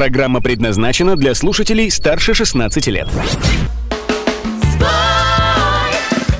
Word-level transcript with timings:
Программа 0.00 0.40
предназначена 0.40 1.14
для 1.14 1.34
слушателей 1.34 1.90
старше 1.90 2.32
16 2.32 2.86
лет. 2.86 3.06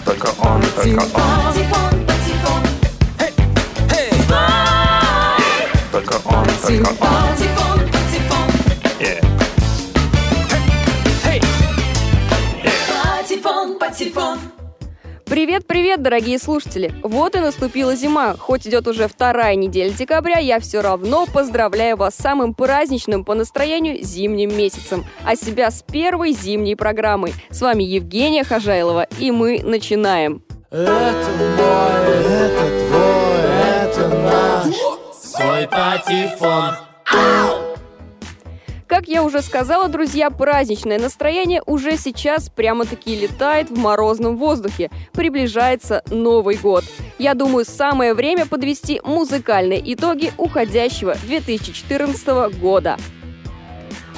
Только 0.06 0.28
он, 0.38 0.62
только 0.74 1.00
он, 1.14 1.29
Привет-привет, 15.30 16.02
дорогие 16.02 16.40
слушатели! 16.40 16.92
Вот 17.04 17.36
и 17.36 17.38
наступила 17.38 17.94
зима. 17.94 18.34
Хоть 18.36 18.66
идет 18.66 18.88
уже 18.88 19.06
вторая 19.06 19.54
неделя 19.54 19.92
декабря, 19.92 20.38
я 20.38 20.58
все 20.58 20.80
равно 20.80 21.24
поздравляю 21.32 21.96
вас 21.96 22.16
с 22.16 22.18
самым 22.18 22.52
праздничным 22.52 23.24
по 23.24 23.34
настроению 23.34 24.02
зимним 24.02 24.52
месяцем, 24.56 25.06
а 25.24 25.36
себя 25.36 25.70
с 25.70 25.84
первой 25.84 26.32
зимней 26.32 26.74
программой. 26.74 27.32
С 27.48 27.60
вами 27.60 27.84
Евгения 27.84 28.42
Хожайлова, 28.42 29.06
и 29.20 29.30
мы 29.30 29.60
начинаем. 29.62 30.42
Это 30.72 31.28
мой, 31.56 32.24
это 32.26 32.88
твой, 32.88 33.52
это 33.84 34.08
наш 34.08 34.74
Свой 35.14 35.68
патефон 35.68 36.74
Как 38.90 39.06
я 39.06 39.22
уже 39.22 39.40
сказала, 39.40 39.88
друзья, 39.88 40.30
праздничное 40.30 40.98
настроение 40.98 41.62
уже 41.64 41.96
сейчас 41.96 42.48
прямо-таки 42.48 43.14
летает 43.14 43.70
в 43.70 43.78
морозном 43.78 44.36
воздухе. 44.36 44.90
Приближается 45.12 46.02
Новый 46.10 46.56
год. 46.56 46.82
Я 47.16 47.34
думаю, 47.34 47.64
самое 47.64 48.14
время 48.14 48.46
подвести 48.46 49.00
музыкальные 49.04 49.94
итоги 49.94 50.32
уходящего 50.36 51.14
2014 51.24 52.58
года. 52.60 52.96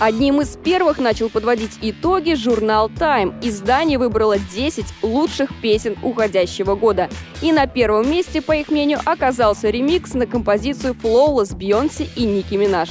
Одним 0.01 0.41
из 0.41 0.57
первых 0.57 0.99
начал 0.99 1.29
подводить 1.29 1.79
итоги 1.83 2.33
журнал 2.33 2.89
Time. 2.89 3.35
Издание 3.43 3.99
выбрало 3.99 4.39
10 4.39 4.87
лучших 5.03 5.51
песен 5.61 5.99
уходящего 6.03 6.77
года. 6.77 7.11
И 7.43 7.53
на 7.53 7.67
первом 7.67 8.11
месте, 8.11 8.41
по 8.41 8.53
их 8.53 8.71
мнению, 8.71 9.01
оказался 9.05 9.69
ремикс 9.69 10.15
на 10.15 10.27
композицию 10.27 10.95
Flawless 10.95 11.55
Бейонсе 11.55 12.09
и 12.17 12.25
Ники 12.25 12.55
Минаж. 12.55 12.89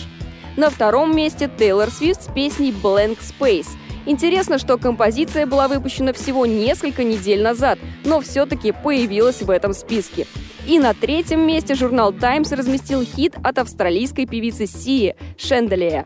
На 0.57 0.69
втором 0.69 1.15
месте 1.15 1.49
Тейлор 1.57 1.89
Свифт 1.89 2.23
с 2.23 2.27
песней 2.27 2.71
Blank 2.71 3.19
Space. 3.19 3.69
Интересно, 4.05 4.57
что 4.57 4.77
композиция 4.77 5.45
была 5.45 5.69
выпущена 5.69 6.11
всего 6.11 6.45
несколько 6.45 7.05
недель 7.05 7.41
назад, 7.41 7.79
но 8.03 8.19
все-таки 8.19 8.73
появилась 8.73 9.41
в 9.41 9.49
этом 9.49 9.73
списке. 9.73 10.27
И 10.67 10.77
на 10.77 10.93
третьем 10.93 11.47
месте 11.47 11.73
журнал 11.73 12.11
Times 12.11 12.51
разместил 12.51 13.03
хит 13.03 13.35
от 13.41 13.59
австралийской 13.59 14.25
певицы 14.25 14.65
Сии 14.65 15.15
«Шенделия». 15.37 16.05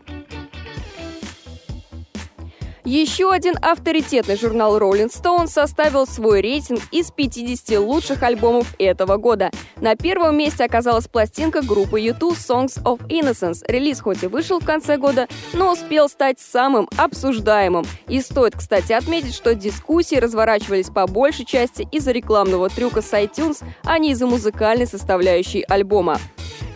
Еще 2.86 3.32
один 3.32 3.56
авторитетный 3.62 4.36
журнал 4.36 4.78
Rolling 4.78 5.10
Stone 5.10 5.48
составил 5.48 6.06
свой 6.06 6.40
рейтинг 6.40 6.80
из 6.92 7.10
50 7.10 7.80
лучших 7.80 8.22
альбомов 8.22 8.76
этого 8.78 9.16
года. 9.16 9.50
На 9.80 9.96
первом 9.96 10.38
месте 10.38 10.62
оказалась 10.62 11.08
пластинка 11.08 11.62
группы 11.62 12.00
U2 12.00 12.20
Songs 12.36 12.80
of 12.84 13.04
Innocence. 13.08 13.64
Релиз 13.66 14.00
хоть 14.00 14.22
и 14.22 14.28
вышел 14.28 14.60
в 14.60 14.64
конце 14.64 14.98
года, 14.98 15.26
но 15.52 15.72
успел 15.72 16.08
стать 16.08 16.38
самым 16.38 16.88
обсуждаемым. 16.96 17.84
И 18.06 18.20
стоит, 18.20 18.54
кстати, 18.56 18.92
отметить, 18.92 19.34
что 19.34 19.56
дискуссии 19.56 20.14
разворачивались 20.14 20.88
по 20.88 21.08
большей 21.08 21.44
части 21.44 21.88
из-за 21.90 22.12
рекламного 22.12 22.68
трюка 22.68 23.02
с 23.02 23.12
iTunes, 23.12 23.64
а 23.82 23.98
не 23.98 24.12
из-за 24.12 24.28
музыкальной 24.28 24.86
составляющей 24.86 25.62
альбома. 25.62 26.20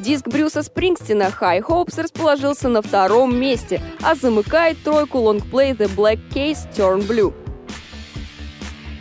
Диск 0.01 0.29
Брюса 0.29 0.63
Спрингстина 0.63 1.25
High 1.25 1.61
Hopes 1.61 2.01
расположился 2.01 2.71
на 2.71 2.81
втором 2.81 3.39
месте, 3.39 3.83
а 4.01 4.15
замыкает 4.15 4.83
тройку 4.83 5.19
лонгплей 5.19 5.73
The 5.73 5.95
Black 5.95 6.19
Case 6.31 6.61
Turn 6.75 7.07
Blue. 7.07 7.35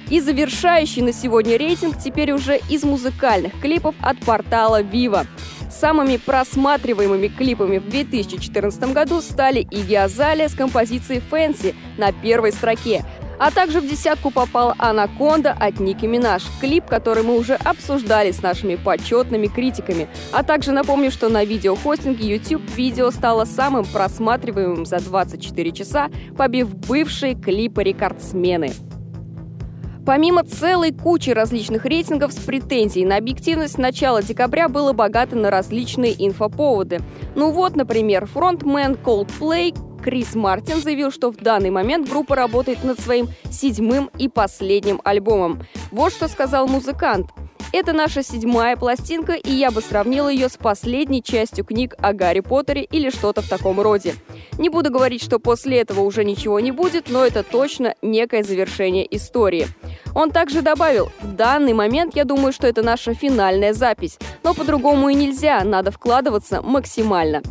И 0.09 0.19
завершающий 0.19 1.01
на 1.01 1.13
сегодня 1.13 1.57
рейтинг 1.57 1.97
теперь 1.97 2.33
уже 2.33 2.59
из 2.69 2.83
музыкальных 2.83 3.61
клипов 3.61 3.95
от 4.01 4.19
портала 4.25 4.81
Viva. 4.81 5.25
Самыми 5.71 6.17
просматриваемыми 6.17 7.29
клипами 7.29 7.77
в 7.77 7.87
2014 7.87 8.91
году 8.91 9.21
стали 9.21 9.61
Игги 9.71 9.95
Азалия 9.95 10.49
с 10.49 10.53
композицией 10.53 11.21
«Фэнси» 11.21 11.75
на 11.97 12.11
первой 12.11 12.51
строке, 12.51 13.05
а 13.39 13.51
также 13.51 13.79
в 13.79 13.87
десятку 13.87 14.31
попал 14.31 14.73
«Анаконда» 14.77 15.55
от 15.57 15.79
Ники 15.79 16.05
Минаж, 16.05 16.43
клип, 16.59 16.85
который 16.85 17.23
мы 17.23 17.37
уже 17.37 17.55
обсуждали 17.55 18.31
с 18.31 18.41
нашими 18.41 18.75
почетными 18.75 19.47
критиками. 19.47 20.09
А 20.31 20.43
также 20.43 20.71
напомню, 20.71 21.09
что 21.09 21.29
на 21.29 21.45
видеохостинге 21.45 22.27
YouTube 22.27 22.69
видео 22.75 23.09
стало 23.11 23.45
самым 23.45 23.85
просматриваемым 23.85 24.85
за 24.85 24.99
24 24.99 25.71
часа, 25.71 26.09
побив 26.37 26.75
бывшие 26.75 27.33
клипы-рекордсмены. 27.33 28.73
Помимо 30.05 30.43
целой 30.43 30.91
кучи 30.91 31.29
различных 31.29 31.85
рейтингов 31.85 32.33
с 32.33 32.37
претензией 32.37 33.05
на 33.05 33.17
объективность, 33.17 33.77
начало 33.77 34.23
декабря 34.23 34.67
было 34.67 34.91
богато 34.91 35.35
на 35.35 35.51
различные 35.51 36.15
инфоповоды. 36.17 36.99
Ну 37.35 37.51
вот, 37.51 37.75
например, 37.75 38.25
фронтмен 38.25 38.93
Coldplay 38.93 39.77
Крис 40.01 40.35
Мартин 40.35 40.81
заявил, 40.81 41.11
что 41.11 41.31
в 41.31 41.37
данный 41.37 41.69
момент 41.69 42.09
группа 42.09 42.35
работает 42.35 42.83
над 42.83 42.99
своим 42.99 43.27
седьмым 43.51 44.09
и 44.17 44.27
последним 44.29 45.01
альбомом. 45.03 45.63
Вот 45.91 46.13
что 46.13 46.27
сказал 46.27 46.67
музыкант. 46.67 47.27
Это 47.71 47.93
наша 47.93 48.23
седьмая 48.23 48.75
пластинка, 48.75 49.33
и 49.33 49.51
я 49.51 49.69
бы 49.69 49.81
сравнила 49.81 50.27
ее 50.27 50.49
с 50.49 50.57
последней 50.57 51.21
частью 51.21 51.63
книг 51.63 51.93
о 51.99 52.13
Гарри 52.13 52.39
Поттере 52.39 52.81
или 52.83 53.11
что-то 53.11 53.43
в 53.43 53.47
таком 53.47 53.79
роде. 53.79 54.15
Не 54.57 54.69
буду 54.69 54.89
говорить, 54.89 55.21
что 55.21 55.37
после 55.37 55.79
этого 55.81 56.01
уже 56.01 56.25
ничего 56.25 56.59
не 56.59 56.71
будет, 56.71 57.09
но 57.09 57.23
это 57.23 57.43
точно 57.43 57.93
некое 58.01 58.41
завершение 58.41 59.05
истории. 59.15 59.67
Он 60.15 60.31
также 60.31 60.63
добавил, 60.63 61.11
в 61.21 61.35
данный 61.35 61.73
момент 61.73 62.15
я 62.15 62.25
думаю, 62.25 62.53
что 62.53 62.65
это 62.65 62.81
наша 62.81 63.13
финальная 63.13 63.73
запись, 63.73 64.17
но 64.43 64.55
по-другому 64.55 65.09
и 65.09 65.13
нельзя, 65.13 65.63
надо 65.63 65.91
вкладываться 65.91 66.63
максимально. 66.63 67.43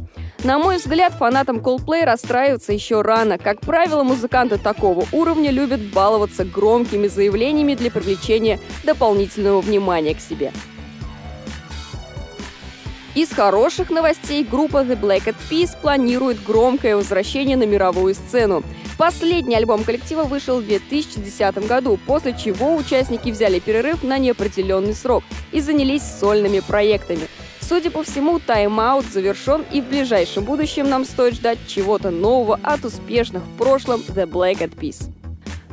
На 0.45 0.57
мой 0.57 0.77
взгляд, 0.77 1.15
фанатам 1.15 1.57
Coldplay 1.57 2.05
расстраиваться 2.05 2.73
еще 2.73 3.03
рано. 3.03 3.39
Как 3.39 3.61
правило, 3.61 4.05
музыканты 4.05 4.57
такого 4.57 5.05
уровня 5.11 5.51
любят 5.51 5.81
баловаться 5.93 6.45
громкими 6.45 7.09
заявлениями 7.09 7.75
для 7.75 7.91
привлечения 7.91 8.61
дополнительного 8.85 9.61
внимания 9.61 10.08
к 10.15 10.21
себе. 10.21 10.53
Из 13.15 13.31
хороших 13.31 13.91
новостей 13.91 14.45
группа 14.45 14.85
The 14.85 14.97
Black 14.97 15.25
Eyed 15.25 15.35
Peas 15.51 15.71
планирует 15.81 16.41
громкое 16.45 16.95
возвращение 16.95 17.57
на 17.57 17.65
мировую 17.65 18.15
сцену. 18.15 18.63
Последний 18.97 19.57
альбом 19.57 19.83
коллектива 19.83 20.23
вышел 20.23 20.61
в 20.61 20.65
2010 20.65 21.67
году, 21.67 21.99
после 22.07 22.33
чего 22.33 22.77
участники 22.77 23.31
взяли 23.31 23.59
перерыв 23.59 24.05
на 24.05 24.19
неопределенный 24.19 24.95
срок 24.95 25.25
и 25.51 25.61
занялись 25.61 26.03
сольными 26.03 26.61
проектами. 26.61 27.23
Судя 27.61 27.91
по 27.91 28.05
всему, 28.05 28.39
тайм-аут 28.39 29.07
завершен, 29.07 29.65
и 29.73 29.81
в 29.81 29.89
ближайшем 29.89 30.45
будущем 30.45 30.89
нам 30.89 31.05
стоит 31.05 31.35
ждать 31.35 31.59
чего-то 31.67 32.11
нового 32.11 32.59
от 32.63 32.85
успешных 32.85 33.43
в 33.43 33.59
прошлом 33.59 34.01
The 34.01 34.27
Black 34.27 34.59
Eyed 34.61 34.77
Peas. 34.79 35.18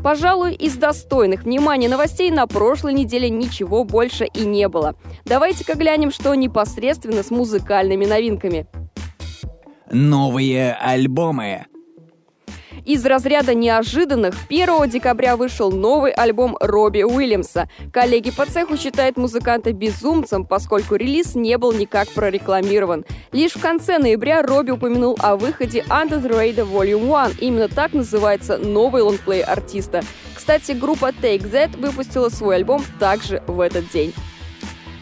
Пожалуй, 0.06 0.54
из 0.54 0.76
достойных 0.76 1.46
внимания 1.46 1.90
новостей 1.90 2.30
на 2.30 2.46
прошлой 2.46 2.94
неделе 2.94 3.28
ничего 3.28 3.84
больше 3.84 4.26
и 4.26 4.46
не 4.46 4.68
было. 4.68 4.94
Давайте-ка 5.26 5.74
глянем, 5.74 6.12
что 6.12 6.36
непосредственно 6.36 7.24
с 7.24 7.32
музыкальными 7.32 8.06
новинками. 8.06 8.68
Новые 9.90 10.76
альбомы. 10.76 11.66
Из 12.85 13.03
разряда 13.03 13.56
неожиданных 13.56 14.35
1 14.47 14.88
декабря 14.91 15.38
вышел 15.38 15.72
новый 15.72 16.12
альбом 16.12 16.56
Робби 16.59 17.01
Уильямса. 17.01 17.68
Коллеги 17.91 18.29
по 18.29 18.46
цеху 18.46 18.78
считают 18.78 19.18
музыканта 19.18 19.73
безумцем, 19.73 20.46
поскольку 20.46 20.94
релиз 20.94 21.34
не 21.34 21.57
был 21.57 21.74
никак 21.74 22.07
прорекламирован. 22.09 23.03
Лишь 23.31 23.53
в 23.53 23.62
конце 23.62 23.97
ноября 23.97 24.44
Робби 24.44 24.69
упомянул 24.69 25.18
о 25.19 25.35
выходе 25.35 25.83
Under 25.89 26.21
the 26.21 26.30
Radar 26.30 26.71
Volume 26.71 27.25
1. 27.25 27.38
Именно 27.39 27.69
так 27.69 27.94
называется 27.94 28.60
новый 28.60 29.01
лонгплей 29.01 29.42
артиста. 29.42 30.04
Кстати, 30.36 30.74
группа 30.74 31.10
Take 31.10 31.51
That 31.51 31.75
выпустила 31.80 32.30
свой 32.30 32.57
альбом 32.57 32.83
также 33.00 33.42
в 33.48 33.62
этот 33.62 33.89
день. 33.89 34.13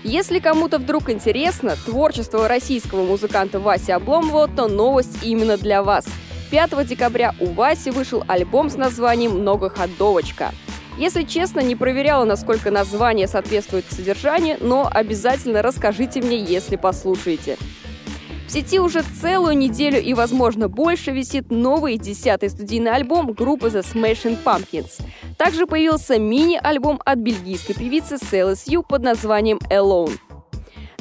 Если 0.05 0.39
кому-то 0.39 0.77
вдруг 0.77 1.09
интересно 1.09 1.75
творчество 1.85 2.47
российского 2.47 3.03
музыканта 3.03 3.59
Васи 3.59 3.91
Обломова, 3.91 4.47
то 4.47 4.69
новость 4.69 5.19
именно 5.21 5.57
для 5.57 5.83
вас– 5.83 6.05
5 6.53 6.85
декабря 6.85 7.33
у 7.39 7.47
Васи 7.47 7.89
вышел 7.89 8.23
альбом 8.27 8.69
с 8.69 8.75
названием 8.75 9.39
«Многоходовочка». 9.39 10.51
Если 10.99 11.23
честно, 11.23 11.61
не 11.61 11.75
проверяла, 11.75 12.25
насколько 12.25 12.69
название 12.69 13.27
соответствует 13.27 13.85
содержанию, 13.89 14.57
но 14.61 14.87
обязательно 14.87 15.63
расскажите 15.63 16.21
мне, 16.21 16.37
если 16.37 16.75
послушаете. 16.75 17.57
В 18.47 18.51
сети 18.51 18.79
уже 18.79 19.01
целую 19.01 19.57
неделю 19.57 19.99
и, 19.99 20.13
возможно, 20.13 20.69
больше 20.69 21.09
висит 21.09 21.49
новый 21.49 21.97
десятый 21.97 22.51
студийный 22.51 22.91
альбом 22.91 23.33
группы 23.33 23.69
The 23.69 23.83
Smashing 23.83 24.37
Pumpkins. 24.43 25.01
Также 25.39 25.65
появился 25.65 26.19
мини-альбом 26.19 27.01
от 27.03 27.17
бельгийской 27.17 27.73
певицы 27.73 28.17
Celeste 28.17 28.65
Ю 28.67 28.83
под 28.83 29.01
названием 29.01 29.57
Alone. 29.71 30.19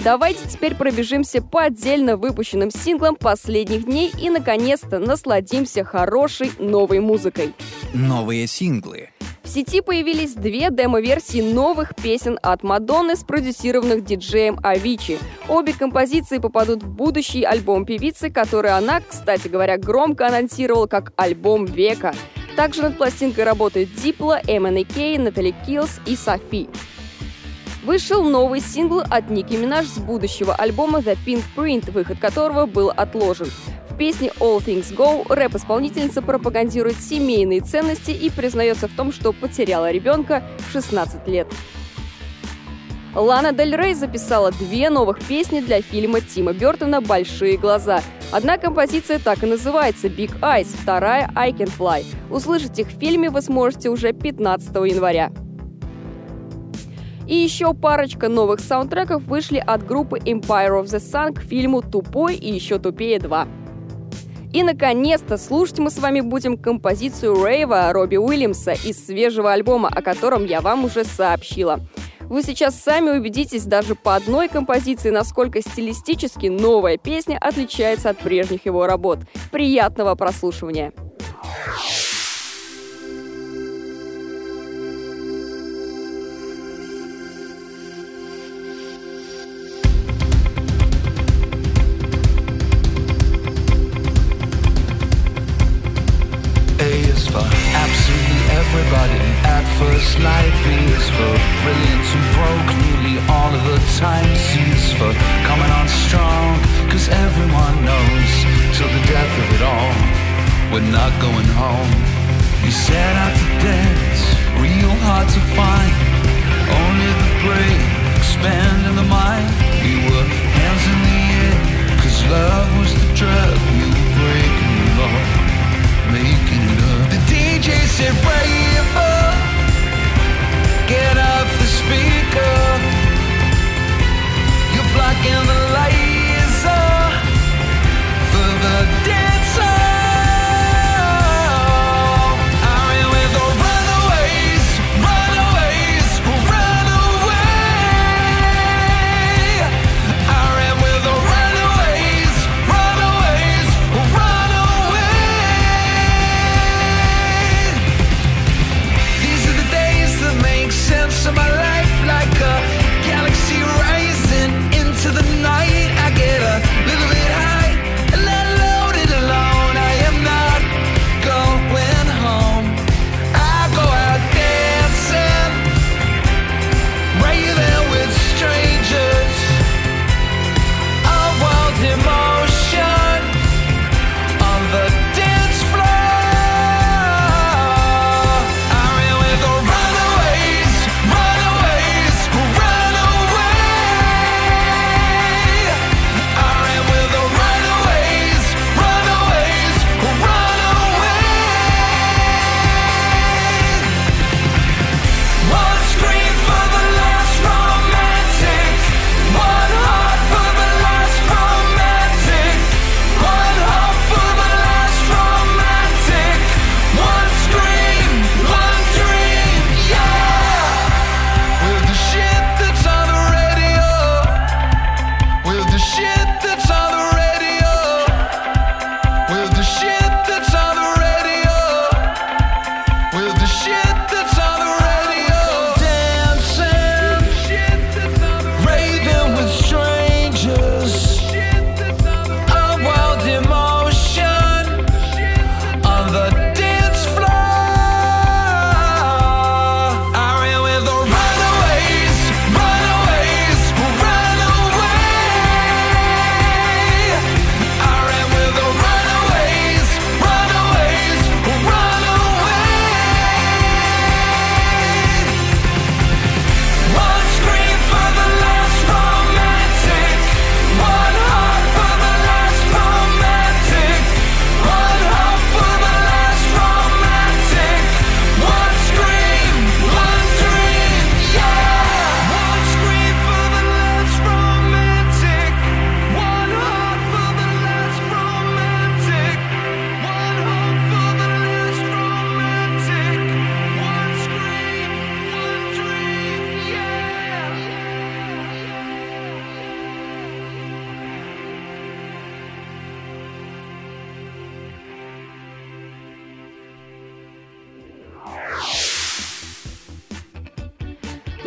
Давайте 0.04 0.48
теперь 0.48 0.74
пробежимся 0.74 1.40
по 1.40 1.62
отдельно 1.62 2.16
выпущенным 2.16 2.72
синглам 2.72 3.14
последних 3.14 3.84
дней 3.84 4.10
и, 4.20 4.30
наконец-то, 4.30 4.98
насладимся 4.98 5.84
хорошей 5.84 6.50
новой 6.58 6.98
музыкой. 6.98 7.54
Новые 7.94 8.48
синглы. 8.48 9.10
В 9.44 9.48
сети 9.48 9.80
появились 9.80 10.34
две 10.34 10.70
демо-версии 10.70 11.40
новых 11.40 11.94
песен 11.94 12.36
от 12.42 12.64
Мадонны, 12.64 13.14
спродюсированных 13.14 14.04
диджеем 14.04 14.58
Авичи. 14.64 15.18
Обе 15.48 15.72
композиции 15.72 16.38
попадут 16.38 16.82
в 16.82 16.88
будущий 16.88 17.44
альбом 17.44 17.84
певицы, 17.84 18.28
который 18.28 18.72
она, 18.72 19.02
кстати 19.08 19.46
говоря, 19.46 19.78
громко 19.78 20.26
анонсировала 20.26 20.88
как 20.88 21.12
альбом 21.16 21.64
века. 21.64 22.12
Также 22.56 22.82
над 22.82 22.98
пластинкой 22.98 23.44
работают 23.44 23.94
Дипла, 23.94 24.40
MNK, 24.42 25.20
Натали 25.20 25.54
Киллс 25.64 26.00
и 26.06 26.16
Софи. 26.16 26.68
Вышел 27.82 28.22
новый 28.22 28.60
сингл 28.60 29.00
от 29.00 29.28
Ники 29.28 29.54
Минаж 29.54 29.86
с 29.86 29.98
будущего 29.98 30.54
альбома 30.54 31.00
The 31.00 31.18
Pink 31.26 31.42
Print, 31.56 31.90
выход 31.90 32.20
которого 32.20 32.66
был 32.66 32.90
отложен. 32.90 33.48
В 33.90 33.96
песне 33.96 34.30
All 34.38 34.64
Things 34.64 34.94
Go 34.96 35.26
рэп-исполнительница 35.28 36.22
пропагандирует 36.22 37.00
семейные 37.00 37.60
ценности 37.60 38.12
и 38.12 38.30
признается 38.30 38.86
в 38.86 38.92
том, 38.92 39.12
что 39.12 39.32
потеряла 39.32 39.90
ребенка 39.90 40.44
в 40.68 40.72
16 40.72 41.26
лет. 41.26 41.48
Лана 43.14 43.52
Дель 43.52 43.76
Рей 43.76 43.94
записала 43.94 44.52
две 44.52 44.88
новых 44.88 45.18
песни 45.18 45.60
для 45.60 45.82
фильма 45.82 46.20
Тима 46.20 46.52
Бертона 46.52 47.00
«Большие 47.02 47.58
глаза». 47.58 48.00
Одна 48.30 48.56
композиция 48.58 49.18
так 49.18 49.42
и 49.42 49.46
называется 49.46 50.06
«Big 50.06 50.38
Eyes», 50.40 50.68
вторая 50.80 51.30
«I 51.34 51.50
Can 51.50 51.70
Fly». 51.76 52.04
Услышать 52.30 52.78
их 52.78 52.86
в 52.86 52.98
фильме 52.98 53.28
вы 53.28 53.42
сможете 53.42 53.90
уже 53.90 54.12
15 54.12 54.74
января. 54.76 55.30
И 57.26 57.36
еще 57.36 57.72
парочка 57.74 58.28
новых 58.28 58.60
саундтреков 58.60 59.22
вышли 59.24 59.58
от 59.58 59.86
группы 59.86 60.18
Empire 60.18 60.82
of 60.82 60.84
the 60.84 60.98
Sun 60.98 61.34
к 61.34 61.40
фильму 61.40 61.82
«Тупой 61.82 62.36
и 62.36 62.52
еще 62.52 62.78
тупее 62.78 63.18
2». 63.18 63.48
И, 64.52 64.62
наконец-то, 64.62 65.38
слушать 65.38 65.78
мы 65.78 65.90
с 65.90 65.98
вами 65.98 66.20
будем 66.20 66.58
композицию 66.58 67.42
Рейва 67.42 67.90
Робби 67.92 68.16
Уильямса 68.16 68.72
из 68.72 69.06
свежего 69.06 69.52
альбома, 69.52 69.88
о 69.88 70.02
котором 70.02 70.44
я 70.44 70.60
вам 70.60 70.84
уже 70.84 71.04
сообщила. 71.04 71.80
Вы 72.20 72.42
сейчас 72.42 72.78
сами 72.78 73.10
убедитесь 73.10 73.64
даже 73.64 73.94
по 73.94 74.14
одной 74.14 74.48
композиции, 74.48 75.10
насколько 75.10 75.60
стилистически 75.62 76.46
новая 76.46 76.98
песня 76.98 77.38
отличается 77.38 78.10
от 78.10 78.18
прежних 78.18 78.66
его 78.66 78.86
работ. 78.86 79.20
Приятного 79.50 80.14
прослушивания! 80.14 80.92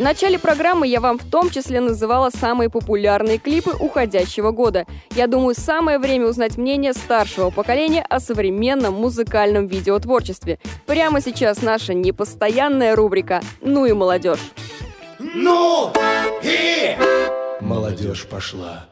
Начале 0.06 0.38
программы 0.38 0.86
я 0.86 1.00
вам 1.00 1.18
в 1.18 1.28
том 1.28 1.50
числе 1.50 1.80
называла 1.80 2.30
самые 2.30 2.70
популярные 2.70 3.38
клипы 3.38 3.72
уходящего 3.72 4.52
года. 4.52 4.86
Я 5.16 5.26
думаю, 5.26 5.56
самое 5.58 5.98
время 5.98 6.28
узнать 6.28 6.56
мнение 6.56 6.92
старшего 6.92 7.50
поколения 7.50 8.02
о 8.08 8.20
современном 8.20 8.94
музыкальном 8.94 9.66
видеотворчестве. 9.66 10.60
Прямо 10.86 11.20
сейчас 11.20 11.60
наша 11.60 11.92
непостоянная 11.92 12.94
рубрика 12.94 13.40
«Ну 13.60 13.84
и 13.84 13.92
молодежь». 13.92 14.38
Ну 15.18 15.92
и 16.40 16.96
молодежь 17.60 18.26
пошла. 18.26 18.86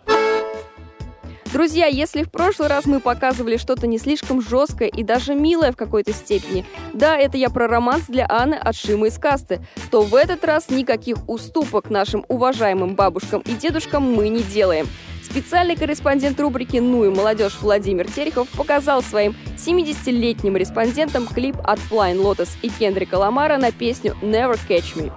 Друзья, 1.54 1.86
если 1.86 2.24
в 2.24 2.32
прошлый 2.32 2.66
раз 2.66 2.84
мы 2.84 2.98
показывали 2.98 3.58
что-то 3.58 3.86
не 3.86 3.98
слишком 3.98 4.42
жесткое 4.42 4.88
и 4.88 5.04
даже 5.04 5.36
милое 5.36 5.70
в 5.70 5.76
какой-то 5.76 6.12
степени, 6.12 6.66
да, 6.92 7.16
это 7.16 7.36
я 7.36 7.48
про 7.48 7.68
романс 7.68 8.06
для 8.08 8.26
Анны 8.28 8.56
от 8.56 8.74
Шимы 8.74 9.06
из 9.06 9.18
касты, 9.18 9.64
то 9.92 10.02
в 10.02 10.16
этот 10.16 10.44
раз 10.44 10.68
никаких 10.68 11.16
уступок 11.28 11.90
нашим 11.90 12.24
уважаемым 12.26 12.96
бабушкам 12.96 13.40
и 13.42 13.52
дедушкам 13.52 14.02
мы 14.02 14.30
не 14.30 14.42
делаем. 14.42 14.88
Специальный 15.22 15.76
корреспондент 15.76 16.40
рубрики 16.40 16.78
«Ну 16.78 17.04
и 17.04 17.08
молодежь» 17.08 17.58
Владимир 17.60 18.10
Терехов 18.10 18.48
показал 18.48 19.00
своим 19.00 19.36
70-летним 19.56 20.56
респондентам 20.56 21.28
клип 21.28 21.54
от 21.62 21.78
Flying 21.88 22.20
Lotus 22.20 22.48
и 22.62 22.68
Кендрика 22.68 23.14
Ламара 23.14 23.58
на 23.58 23.70
песню 23.70 24.16
«Never 24.22 24.58
Catch 24.68 24.96
Me». 24.96 25.12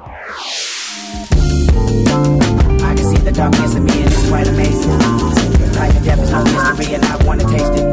The 3.23 3.33
darkness 3.33 3.75
in 3.75 3.83
me 3.83 4.03
and 4.03 4.13
quite 4.29 4.47
amazing. 4.47 5.36
And 5.77 6.03
death 6.03 6.19
is 6.19 6.31
no 6.31 6.43
mystery 6.43 6.95
and 6.95 7.05
I 7.05 7.15
wanna 7.25 7.43
taste 7.45 7.73
it. 7.73 7.85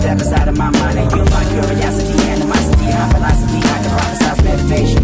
Step 0.00 0.18
inside 0.18 0.48
of 0.48 0.56
my 0.56 0.70
mind 0.70 0.98
and 0.98 1.10
you'll 1.12 1.26
find 1.26 1.48
curiosity, 1.50 2.14
animosity, 2.30 2.86
high 2.90 3.10
philosophy. 3.10 3.58
I 3.58 3.76
can 3.82 3.90
prophesize 3.98 4.40
meditation. 4.44 5.02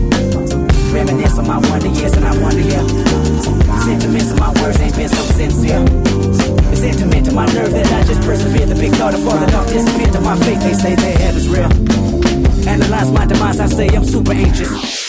Reminisce 0.95 1.39
on 1.39 1.47
my 1.47 1.59
wonder 1.69 1.89
years 1.89 2.13
and 2.15 2.25
I 2.25 2.33
wonder, 2.43 2.63
yeah. 2.63 2.87
Sentiments 3.85 4.31
of 4.31 4.39
my 4.39 4.53
words 4.63 4.81
ain't 4.81 4.97
been 4.97 5.09
so 5.09 5.23
sincere. 5.35 5.85
It's 6.73 6.83
intimate 6.83 7.25
to 7.27 7.33
my 7.33 7.47
nerve 7.47 7.73
that 7.73 7.93
I 7.93 8.03
just 8.05 8.21
persevere. 8.23 8.67
The 8.67 8.75
big 8.75 8.93
thought 8.93 9.15
of 9.15 9.27
all 9.27 9.39
the 9.39 9.47
dark 9.47 9.69
disappear 9.69 10.11
to 10.13 10.21
my 10.21 10.37
faith. 10.37 10.61
They 10.61 10.75
say 10.75 10.95
their 10.95 11.19
heaven's 11.19 11.49
real. 11.49 11.71
Analyze 12.69 13.11
my 13.13 13.27
demise, 13.27 13.61
I 13.61 13.67
say 13.67 13.89
I'm 13.89 14.05
super 14.05 14.33
anxious. 14.33 15.06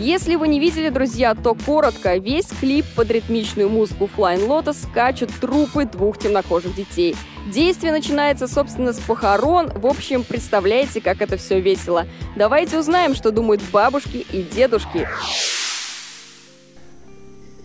Если 0.00 0.34
вы 0.36 0.48
не 0.48 0.58
видели, 0.58 0.88
друзья, 0.88 1.34
то 1.34 1.54
коротко. 1.54 2.16
Весь 2.16 2.46
клип 2.46 2.86
под 2.96 3.10
ритмичную 3.10 3.68
музыку 3.68 4.08
Flying 4.16 4.48
Lotus 4.48 4.88
скачут 4.90 5.28
трупы 5.42 5.84
двух 5.84 6.16
темнокожих 6.16 6.74
детей. 6.74 7.14
Действие 7.52 7.92
начинается, 7.92 8.48
собственно, 8.48 8.94
с 8.94 8.98
похорон. 8.98 9.68
В 9.74 9.86
общем, 9.86 10.24
представляете, 10.24 11.02
как 11.02 11.20
это 11.20 11.36
все 11.36 11.60
весело. 11.60 12.06
Давайте 12.34 12.78
узнаем, 12.78 13.14
что 13.14 13.30
думают 13.30 13.60
бабушки 13.70 14.24
и 14.32 14.42
дедушки. 14.42 15.06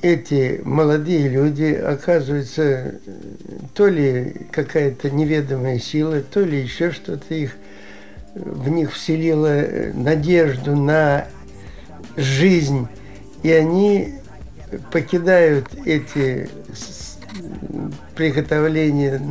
эти 0.02 0.60
молодые 0.66 1.30
люди, 1.30 1.74
оказывается, 1.74 3.00
то 3.74 3.88
ли 3.88 4.48
какая-то 4.52 5.10
неведомая 5.10 5.80
сила, 5.80 6.20
то 6.20 6.42
ли 6.42 6.60
еще 6.62 6.92
что-то 6.92 7.34
их 7.34 7.56
в 8.36 8.68
них 8.68 8.92
вселило 8.92 9.64
надежду 9.94 10.76
на 10.76 11.28
жизнь, 12.16 12.88
и 13.44 13.52
они 13.52 14.16
покидают 14.92 15.68
эти 15.86 16.50
приготовления 18.16 19.22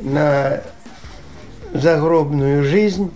на 0.00 0.62
загробную 1.72 2.64
жизнь, 2.64 3.10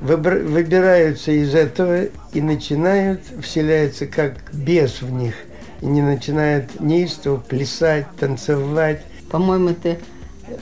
выбираются 0.00 1.30
из 1.32 1.54
этого 1.54 2.04
и 2.32 2.40
начинают, 2.40 3.20
вселяются 3.42 4.06
как 4.06 4.52
бес 4.52 5.02
в 5.02 5.10
них. 5.10 5.34
И 5.80 5.86
не 5.86 6.02
начинают 6.02 6.80
неистово 6.80 7.38
плясать, 7.38 8.06
танцевать. 8.18 9.02
По-моему, 9.30 9.70
это 9.70 9.98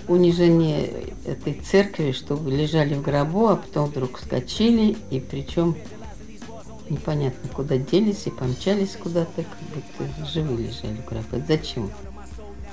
унижение 0.07 0.90
этой 1.26 1.55
церкви, 1.55 2.12
что 2.12 2.40
лежали 2.47 2.95
в 2.95 3.02
гробу, 3.02 3.49
а 3.49 3.57
потом 3.57 3.87
вдруг 3.87 4.19
вскочили, 4.19 4.97
и 5.11 5.21
причем 5.21 5.76
непонятно 6.90 7.49
куда 7.52 7.76
делись 7.76 8.26
и 8.26 8.30
помчались 8.30 8.97
куда-то, 8.97 9.42
как 9.45 9.59
будто 9.75 10.26
живые 10.26 10.68
лежали. 10.68 10.99
Это 11.11 11.45
зачем? 11.47 11.90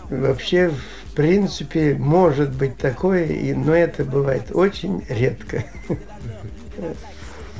Вообще, 0.09 0.69
в 0.69 1.15
принципе, 1.15 1.95
может 1.95 2.53
быть 2.53 2.77
такое, 2.77 3.55
но 3.55 3.73
это 3.73 4.03
бывает 4.03 4.51
очень 4.53 5.03
редко. 5.09 5.63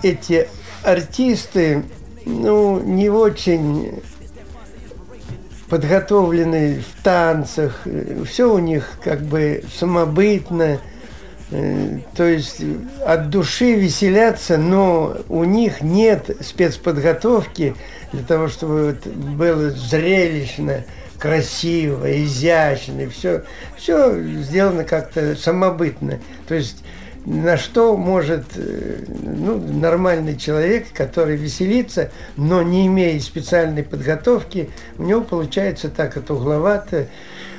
Эти 0.04 0.48
артисты, 0.84 1.84
ну, 2.26 2.80
не 2.80 3.10
очень 3.10 4.02
подготовлены 5.70 6.82
в 6.82 7.04
танцах, 7.04 7.88
все 8.26 8.54
у 8.54 8.60
них 8.60 8.92
как 9.04 9.22
бы 9.22 9.64
самобытно, 9.74 10.80
то 11.50 12.24
есть 12.24 12.62
от 13.06 13.30
души 13.30 13.76
веселятся, 13.76 14.58
но 14.58 15.18
у 15.30 15.44
них 15.44 15.82
нет 15.82 16.36
спецподготовки 16.42 17.76
для 18.12 18.24
того, 18.24 18.48
чтобы 18.48 18.88
вот 18.88 19.08
было 19.14 19.70
зрелищно, 19.70 20.86
красиво, 21.20 22.24
изящно, 22.24 23.10
все, 23.10 23.44
все 23.78 24.22
сделано 24.42 24.84
как-то 24.84 25.36
самобытно. 25.36 26.20
То 26.48 26.56
есть 26.56 26.84
на 27.26 27.58
что 27.58 27.98
может 27.98 28.46
э, 28.56 29.04
ну, 29.08 29.58
нормальный 29.58 30.38
человек, 30.38 30.88
который 30.94 31.36
веселится, 31.36 32.12
но 32.38 32.62
не 32.62 32.86
имея 32.88 33.20
специальной 33.20 33.84
подготовки, 33.84 34.70
у 34.98 35.04
него 35.04 35.22
получается 35.22 35.90
так 35.90 36.18
это 36.18 36.34
угловато. 36.36 37.08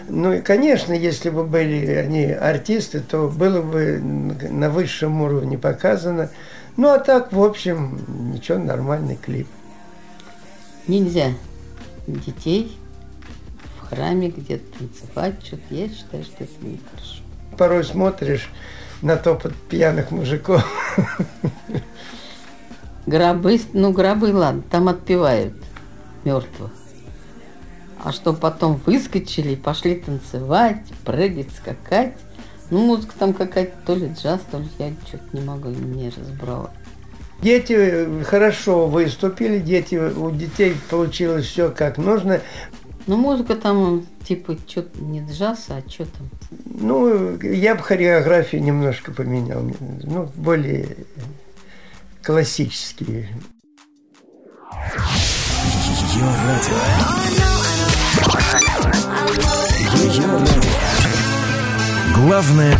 Ну 0.08 0.32
и, 0.32 0.40
конечно, 0.40 0.92
если 0.92 1.30
бы 1.30 1.44
были 1.44 1.86
они 1.86 2.26
артисты, 2.26 3.00
то 3.00 3.28
было 3.28 3.60
бы 3.60 3.98
на 3.98 4.70
высшем 4.70 5.20
уровне 5.22 5.58
показано. 5.58 6.30
Ну 6.76 6.88
а 6.88 6.98
так, 6.98 7.32
в 7.32 7.42
общем, 7.42 8.32
ничего, 8.32 8.58
нормальный 8.58 9.16
клип. 9.16 9.48
Нельзя 10.86 11.32
детей 12.06 12.76
в 13.80 13.88
храме 13.88 14.28
где-то 14.28 14.78
танцевать, 14.78 15.34
что-то. 15.44 15.74
Я 15.74 15.88
считаю, 15.88 16.22
что 16.22 16.44
это 16.44 16.52
нехорошо. 16.60 17.22
Порой 17.58 17.84
смотришь 17.84 18.48
на 19.02 19.16
топот 19.16 19.54
пьяных 19.68 20.10
мужиков. 20.10 20.64
Гробы, 23.06 23.60
ну 23.72 23.92
гробы, 23.92 24.32
ладно, 24.32 24.62
там 24.70 24.88
отпевают 24.88 25.54
мертвых. 26.24 26.72
А 28.06 28.12
что 28.12 28.32
потом 28.32 28.80
выскочили 28.86 29.54
и 29.54 29.56
пошли 29.56 29.96
танцевать, 29.96 30.80
прыгать, 31.04 31.48
скакать. 31.52 32.14
Ну, 32.70 32.86
музыка 32.86 33.14
там 33.18 33.34
какая-то, 33.34 33.72
то 33.84 33.96
ли 33.96 34.12
джаз, 34.16 34.42
то 34.48 34.60
ли 34.60 34.68
я 34.78 34.92
что-то 35.08 35.24
не 35.32 35.40
могу, 35.40 35.70
не 35.70 36.10
разбрала. 36.10 36.70
Дети 37.42 38.22
хорошо 38.22 38.86
выступили, 38.86 39.58
дети, 39.58 39.96
у 39.96 40.30
детей 40.30 40.76
получилось 40.88 41.46
все 41.46 41.68
как 41.68 41.98
нужно. 41.98 42.40
Ну, 43.08 43.16
музыка 43.16 43.56
там, 43.56 44.06
типа, 44.24 44.56
что-то 44.68 45.02
не 45.02 45.26
джаз, 45.26 45.66
а 45.70 45.82
что 45.90 46.04
там? 46.04 46.30
Ну, 46.64 47.40
я 47.40 47.74
бы 47.74 47.82
хореографию 47.82 48.62
немножко 48.62 49.10
поменял, 49.10 49.68
ну, 50.04 50.30
более 50.36 50.96
классические. 52.22 53.30
Главное 62.14 62.76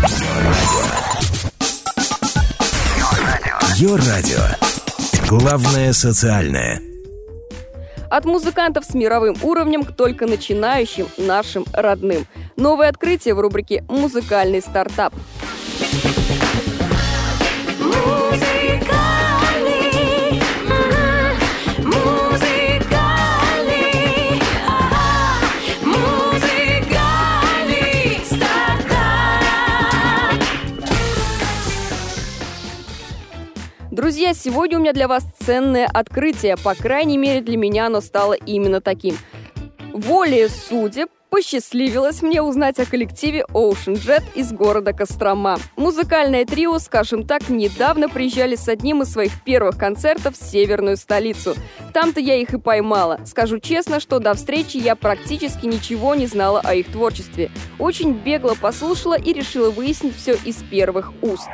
Йо-радио. 3.77 4.41
Главное 5.29 5.93
социальное. 5.93 6.81
От 8.11 8.25
музыкантов 8.25 8.85
с 8.85 8.95
мировым 8.95 9.37
уровнем 9.43 9.85
к 9.85 9.95
только 9.95 10.27
начинающим 10.27 11.09
нашим 11.17 11.65
родным. 11.73 12.27
Новое 12.57 12.89
открытие 12.89 13.35
в 13.35 13.41
рубрике 13.41 13.85
«Музыкальный 13.89 14.63
стартап». 14.63 15.13
Друзья, 34.27 34.51
сегодня 34.51 34.79
у 34.79 34.81
меня 34.81 34.93
для 34.93 35.07
вас 35.07 35.25
ценное 35.39 35.87
открытие. 35.87 36.57
По 36.57 36.75
крайней 36.75 37.17
мере, 37.17 37.43
для 37.43 37.57
меня 37.57 37.87
оно 37.87 38.01
стало 38.01 38.33
именно 38.33 38.81
таким. 38.81 39.17
Волей 39.93 40.49
судеб 40.49 41.11
Посчастливилось 41.31 42.23
мне 42.23 42.43
узнать 42.43 42.81
о 42.81 42.87
коллективе 42.87 43.45
Ocean 43.53 43.95
Jet 43.95 44.23
из 44.35 44.53
города 44.53 44.93
Кострома. 44.93 45.59
Музыкальное 45.77 46.45
трио, 46.45 46.79
скажем 46.79 47.25
так, 47.25 47.49
недавно 47.49 48.09
приезжали 48.09 48.57
с 48.57 48.69
одним 48.69 49.03
из 49.03 49.13
своих 49.13 49.45
первых 49.45 49.77
концертов 49.77 50.37
в 50.37 50.43
северную 50.43 50.97
столицу. 50.97 51.55
Там-то 51.93 52.19
я 52.19 52.35
их 52.35 52.55
и 52.55 52.59
поймала. 52.59 53.21
Скажу 53.27 53.61
честно, 53.61 54.01
что 54.01 54.19
до 54.19 54.35
встречи 54.35 54.77
я 54.77 54.97
практически 54.97 55.67
ничего 55.67 56.17
не 56.17 56.27
знала 56.27 56.61
о 56.65 56.75
их 56.75 56.91
творчестве. 56.91 57.51
Очень 57.79 58.13
бегло 58.13 58.55
послушала 58.61 59.19
и 59.19 59.33
решила 59.33 59.71
выяснить 59.71 60.17
все 60.17 60.37
из 60.45 60.57
первых 60.65 61.13
уст. 61.23 61.49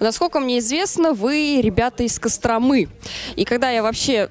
Насколько 0.00 0.40
мне 0.40 0.58
известно, 0.58 1.12
вы 1.12 1.60
ребята 1.62 2.02
из 2.02 2.18
Костромы. 2.18 2.88
И 3.36 3.44
когда 3.44 3.70
я 3.70 3.82
вообще 3.82 4.30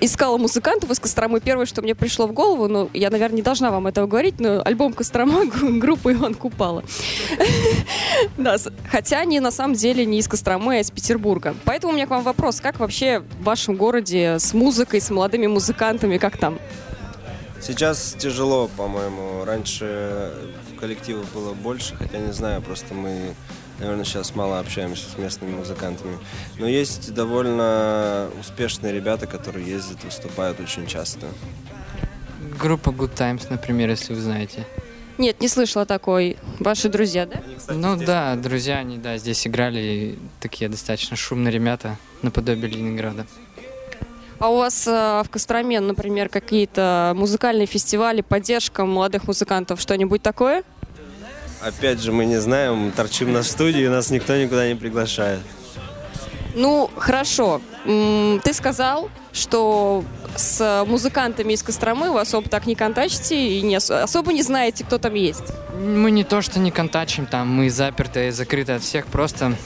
искала 0.00 0.36
музыкантов 0.36 0.90
из 0.90 1.00
Костромы, 1.00 1.40
первое, 1.40 1.66
что 1.66 1.80
мне 1.80 1.94
пришло 1.94 2.26
в 2.26 2.32
голову, 2.32 2.68
ну, 2.68 2.90
я, 2.92 3.10
наверное, 3.10 3.36
не 3.36 3.42
должна 3.42 3.70
вам 3.70 3.86
этого 3.86 4.06
говорить, 4.06 4.38
но 4.38 4.62
альбом 4.62 4.92
Кострома 4.92 5.46
группы 5.80 6.12
Иван 6.12 6.34
Купала. 6.34 6.84
Да, 8.38 8.56
хотя 8.90 9.18
они 9.18 9.40
на 9.40 9.50
самом 9.50 9.74
деле 9.74 10.06
не 10.06 10.18
из 10.18 10.28
Костромы, 10.28 10.76
а 10.76 10.80
из 10.80 10.90
Петербурга. 10.90 11.54
Поэтому 11.64 11.92
у 11.92 11.96
меня 11.96 12.06
к 12.06 12.10
вам 12.10 12.22
вопрос, 12.22 12.60
как 12.60 12.78
вообще 12.78 13.20
в 13.40 13.42
вашем 13.42 13.76
городе 13.76 14.38
с 14.38 14.54
музыкой, 14.54 15.00
с 15.00 15.10
молодыми 15.10 15.46
музыкантами, 15.46 16.18
как 16.18 16.36
там? 16.36 16.58
Сейчас 17.60 18.14
тяжело, 18.18 18.68
по-моему. 18.76 19.44
Раньше 19.44 20.32
коллективов 20.78 21.32
было 21.32 21.54
больше, 21.54 21.96
хотя 21.96 22.18
не 22.18 22.32
знаю, 22.32 22.62
просто 22.62 22.94
мы, 22.94 23.34
наверное, 23.78 24.04
сейчас 24.04 24.34
мало 24.34 24.58
общаемся 24.58 25.08
с 25.08 25.18
местными 25.18 25.56
музыкантами. 25.56 26.18
Но 26.58 26.66
есть 26.66 27.12
довольно 27.14 28.30
успешные 28.40 28.92
ребята, 28.92 29.26
которые 29.26 29.66
ездят, 29.66 30.02
выступают 30.04 30.60
очень 30.60 30.86
часто. 30.86 31.26
Группа 32.60 32.90
Good 32.90 33.14
Times, 33.16 33.50
например, 33.50 33.90
если 33.90 34.14
вы 34.14 34.20
знаете. 34.20 34.66
Нет, 35.18 35.40
не 35.40 35.48
слышала 35.48 35.86
такой. 35.86 36.36
Ваши 36.58 36.88
друзья, 36.88 37.26
да? 37.26 37.40
ну 37.72 37.96
да, 37.96 38.34
друзья, 38.34 38.78
они, 38.78 38.98
да, 38.98 39.16
здесь 39.16 39.46
играли, 39.46 39.80
и 39.80 40.18
такие 40.40 40.68
достаточно 40.68 41.16
шумные 41.16 41.52
ребята, 41.52 41.96
наподобие 42.22 42.68
Ленинграда. 42.68 43.26
А 44.40 44.50
у 44.50 44.56
вас 44.56 44.86
э, 44.86 45.22
в 45.24 45.30
Костроме, 45.30 45.80
например, 45.80 46.28
какие-то 46.28 47.12
музыкальные 47.16 47.66
фестивали, 47.66 48.20
поддержка 48.20 48.84
молодых 48.84 49.28
музыкантов, 49.28 49.80
что-нибудь 49.80 50.22
такое? 50.22 50.64
Опять 51.64 52.00
же, 52.00 52.12
мы 52.12 52.26
не 52.26 52.40
знаем, 52.40 52.92
торчим 52.92 53.32
на 53.32 53.42
студии, 53.42 53.86
нас 53.86 54.10
никто 54.10 54.36
никуда 54.36 54.68
не 54.68 54.74
приглашает. 54.74 55.40
Ну, 56.54 56.90
хорошо. 56.96 57.60
Ты 57.84 58.52
сказал, 58.52 59.10
что 59.32 60.04
с 60.36 60.84
музыкантами 60.86 61.54
из 61.54 61.62
Костромы 61.62 62.12
вы 62.12 62.20
особо 62.20 62.48
так 62.48 62.66
не 62.66 62.74
контачите 62.74 63.34
и 63.58 63.62
не 63.62 63.78
ос- 63.78 63.90
особо 63.90 64.32
не 64.32 64.42
знаете, 64.42 64.84
кто 64.84 64.98
там 64.98 65.14
есть. 65.14 65.44
Мы 65.74 66.10
не 66.10 66.22
то, 66.22 66.42
что 66.42 66.60
не 66.60 66.70
контачим 66.70 67.26
там, 67.26 67.48
мы 67.48 67.70
заперты 67.70 68.28
и 68.28 68.30
закрыты 68.30 68.72
от 68.72 68.82
всех, 68.82 69.06
просто 69.06 69.56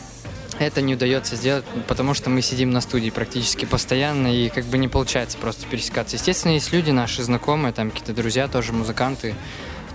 это 0.58 0.80
не 0.80 0.94
удается 0.94 1.36
сделать, 1.36 1.64
потому 1.88 2.14
что 2.14 2.30
мы 2.30 2.42
сидим 2.42 2.70
на 2.70 2.80
студии 2.80 3.10
практически 3.10 3.64
постоянно, 3.64 4.28
и 4.28 4.48
как 4.48 4.64
бы 4.64 4.78
не 4.78 4.88
получается 4.88 5.36
просто 5.36 5.66
пересекаться. 5.66 6.16
Естественно, 6.16 6.52
есть 6.52 6.72
люди 6.72 6.90
наши 6.90 7.22
знакомые, 7.22 7.72
там 7.72 7.90
какие-то 7.90 8.12
друзья 8.14 8.48
тоже, 8.48 8.72
музыканты, 8.72 9.34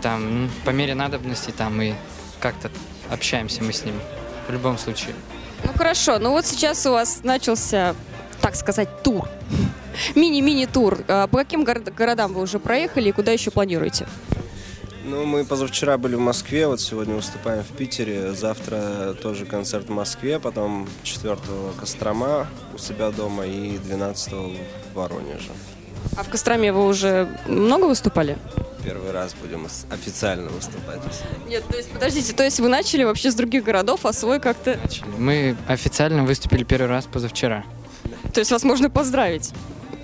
там 0.04 0.44
м, 0.46 0.52
по 0.66 0.70
мере 0.70 0.94
надобности 0.94 1.52
там 1.52 1.82
и 1.82 1.94
как-то 2.40 2.70
общаемся 3.10 3.64
мы 3.64 3.74
с 3.74 3.84
ними. 3.84 4.00
В 4.48 4.52
любом 4.52 4.78
случае. 4.78 5.16
Ну 5.64 5.72
хорошо, 5.78 6.20
ну 6.20 6.32
вот 6.32 6.46
сейчас 6.46 6.86
у 6.86 6.92
вас 6.92 7.22
начался, 7.24 7.96
так 8.42 8.56
сказать, 8.56 9.02
тур. 9.04 9.28
Мини-мини-тур. 10.16 11.00
А 11.08 11.28
По 11.28 11.38
каким 11.38 11.64
горо- 11.64 11.92
городам 11.96 12.34
вы 12.34 12.42
уже 12.42 12.60
проехали 12.60 13.10
и 13.10 13.12
куда 13.12 13.32
еще 13.32 13.50
планируете? 13.52 14.06
Ну, 15.06 15.26
мы 15.26 15.44
позавчера 15.44 15.98
были 15.98 16.16
в 16.16 16.20
Москве, 16.20 16.66
вот 16.68 16.80
сегодня 16.80 17.16
выступаем 17.16 17.62
в 17.64 17.76
Питере. 17.78 18.32
Завтра 18.34 19.14
тоже 19.22 19.46
концерт 19.46 19.88
в 19.88 19.92
Москве, 19.92 20.40
потом 20.40 20.88
4 21.04 21.38
Кострома 21.80 22.48
у 22.74 22.78
себя 22.78 23.12
дома 23.12 23.46
и 23.46 23.78
12 23.78 24.34
в 24.34 24.96
Воронеже. 24.96 25.52
А 26.18 26.24
в 26.24 26.30
Костроме 26.30 26.72
вы 26.72 26.86
уже 26.88 27.28
много 27.48 27.86
выступали? 27.86 28.38
Первый 28.84 29.12
раз 29.12 29.34
будем 29.42 29.68
официально 29.90 30.50
выступать. 30.50 31.00
Нет, 31.48 31.64
то 31.70 31.78
есть, 31.78 31.90
подождите, 31.92 32.34
то 32.34 32.44
есть 32.44 32.60
вы 32.60 32.68
начали 32.68 33.04
вообще 33.04 33.32
с 33.32 33.36
других 33.36 33.64
городов, 33.64 34.06
а 34.06 34.14
свой 34.14 34.40
как-то... 34.40 34.80
Мы 35.18 35.56
официально 35.68 36.24
выступили 36.24 36.64
первый 36.64 36.88
раз 36.90 37.06
позавчера. 37.06 37.64
То 38.34 38.40
есть 38.40 38.52
вас 38.52 38.64
можно 38.64 38.90
поздравить. 38.90 39.52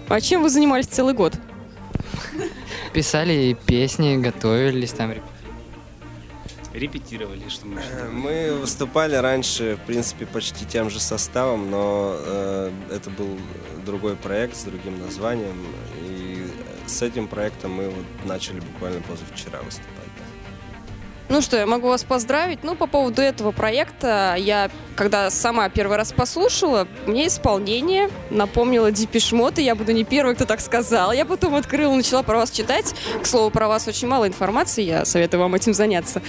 А 0.07 0.21
чем 0.21 0.41
вы 0.43 0.49
занимались 0.49 0.87
целый 0.87 1.13
год? 1.13 1.33
Писали 2.93 3.57
песни, 3.65 4.17
готовились 4.17 4.91
там. 4.91 5.13
Репетировали, 6.73 7.49
что 7.49 7.65
мы 7.67 7.81
Э, 7.81 8.09
Мы 8.09 8.53
выступали 8.53 9.15
раньше, 9.15 9.77
в 9.83 9.85
принципе, 9.87 10.25
почти 10.25 10.65
тем 10.65 10.89
же 10.89 10.99
составом, 10.99 11.69
но 11.71 12.15
э, 12.17 12.71
это 12.91 13.09
был 13.09 13.37
другой 13.85 14.15
проект 14.15 14.55
с 14.55 14.63
другим 14.63 14.99
названием. 14.99 15.57
И 16.03 16.18
с 16.89 17.01
этим 17.01 17.27
проектом 17.27 17.73
мы 17.73 17.89
вот 17.89 18.05
начали 18.25 18.59
буквально 18.59 19.01
позавчера 19.01 19.61
выступать. 19.61 19.99
Ну 21.29 21.41
что, 21.41 21.57
я 21.57 21.67
могу 21.67 21.87
вас 21.87 22.03
поздравить. 22.03 22.63
Ну, 22.63 22.75
по 22.75 22.87
поводу 22.87 23.21
этого 23.21 23.51
проекта, 23.51 24.33
я, 24.35 24.71
когда 24.95 25.29
сама 25.29 25.69
первый 25.69 25.95
раз 25.95 26.11
послушала, 26.11 26.87
мне 27.05 27.27
исполнение 27.27 28.09
напомнило 28.31 28.91
Дипишмот, 28.91 29.59
и 29.59 29.61
я 29.61 29.75
буду 29.75 29.91
не 29.91 30.03
первой, 30.03 30.33
кто 30.33 30.45
так 30.45 30.59
сказал. 30.59 31.11
Я 31.11 31.25
потом 31.25 31.53
открыла, 31.53 31.93
начала 31.93 32.23
про 32.23 32.37
вас 32.37 32.49
читать. 32.49 32.95
К 33.21 33.27
слову, 33.27 33.51
про 33.51 33.67
вас 33.67 33.87
очень 33.87 34.07
мало 34.07 34.27
информации, 34.27 34.81
я 34.81 35.05
советую 35.05 35.41
вам 35.41 35.53
этим 35.53 35.75
заняться. 35.75 36.23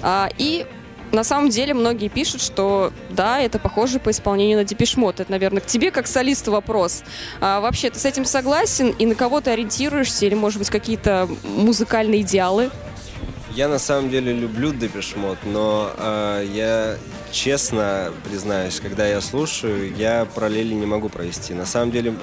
А, 0.00 0.30
и 0.38 0.64
на 1.12 1.24
самом 1.24 1.50
деле 1.50 1.74
многие 1.74 2.08
пишут, 2.08 2.40
что 2.42 2.92
да, 3.10 3.40
это 3.40 3.58
похоже 3.58 3.98
по 3.98 4.10
исполнению 4.10 4.58
на 4.58 4.64
Депешмот. 4.64 5.20
Это, 5.20 5.30
наверное, 5.30 5.60
к 5.60 5.66
тебе 5.66 5.90
как 5.90 6.06
солисту 6.06 6.52
вопрос. 6.52 7.02
А, 7.40 7.60
вообще, 7.60 7.90
ты 7.90 7.98
с 7.98 8.04
этим 8.04 8.24
согласен? 8.24 8.90
И 8.98 9.06
на 9.06 9.14
кого 9.14 9.40
ты 9.40 9.50
ориентируешься? 9.50 10.26
Или, 10.26 10.34
может 10.34 10.58
быть, 10.58 10.70
какие-то 10.70 11.28
музыкальные 11.44 12.22
идеалы? 12.22 12.70
Я 13.54 13.68
на 13.68 13.78
самом 13.78 14.10
деле 14.10 14.34
люблю 14.34 14.72
Депешмот, 14.72 15.38
но 15.44 15.90
э, 15.96 16.46
я 16.52 16.96
честно 17.32 18.12
признаюсь, 18.28 18.80
когда 18.80 19.06
я 19.06 19.22
слушаю, 19.22 19.94
я 19.96 20.26
параллели 20.26 20.74
не 20.74 20.84
могу 20.84 21.08
провести. 21.08 21.54
На 21.54 21.64
самом 21.64 21.90
деле 21.90 22.14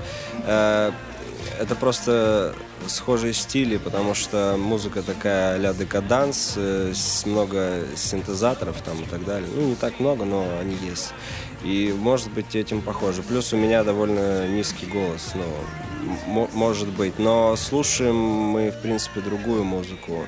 э, 0.46 0.91
это 1.60 1.76
просто 1.76 2.54
схожие 2.88 3.34
стили, 3.34 3.78
потому 3.78 4.13
что 4.13 4.56
музыка 4.58 5.02
такая 5.02 5.56
а-ля 5.56 5.74
декаданс, 5.74 6.54
э, 6.56 6.93
много 7.26 7.82
синтезаторов 7.96 8.82
там 8.82 9.02
и 9.02 9.06
так 9.06 9.26
далее. 9.26 9.50
Ну, 9.56 9.69
не 9.69 9.76
так 9.76 10.00
много, 10.00 10.26
но 10.26 10.46
они 10.60 10.76
есть. 10.84 11.13
И, 11.63 11.93
может 11.98 12.30
быть, 12.32 12.56
этим 12.56 12.82
похоже. 12.82 13.24
Плюс 13.24 13.54
у 13.54 13.58
меня 13.58 13.84
довольно 13.84 14.48
низкий 14.48 14.86
голос, 14.86 15.32
м- 16.28 16.50
может 16.54 16.89
быть. 16.89 17.19
Но 17.19 17.56
слушаем 17.56 18.15
мы, 18.15 18.72
в 18.72 18.82
принципе, 18.82 19.22
другую 19.22 19.63
музыку. 19.63 20.26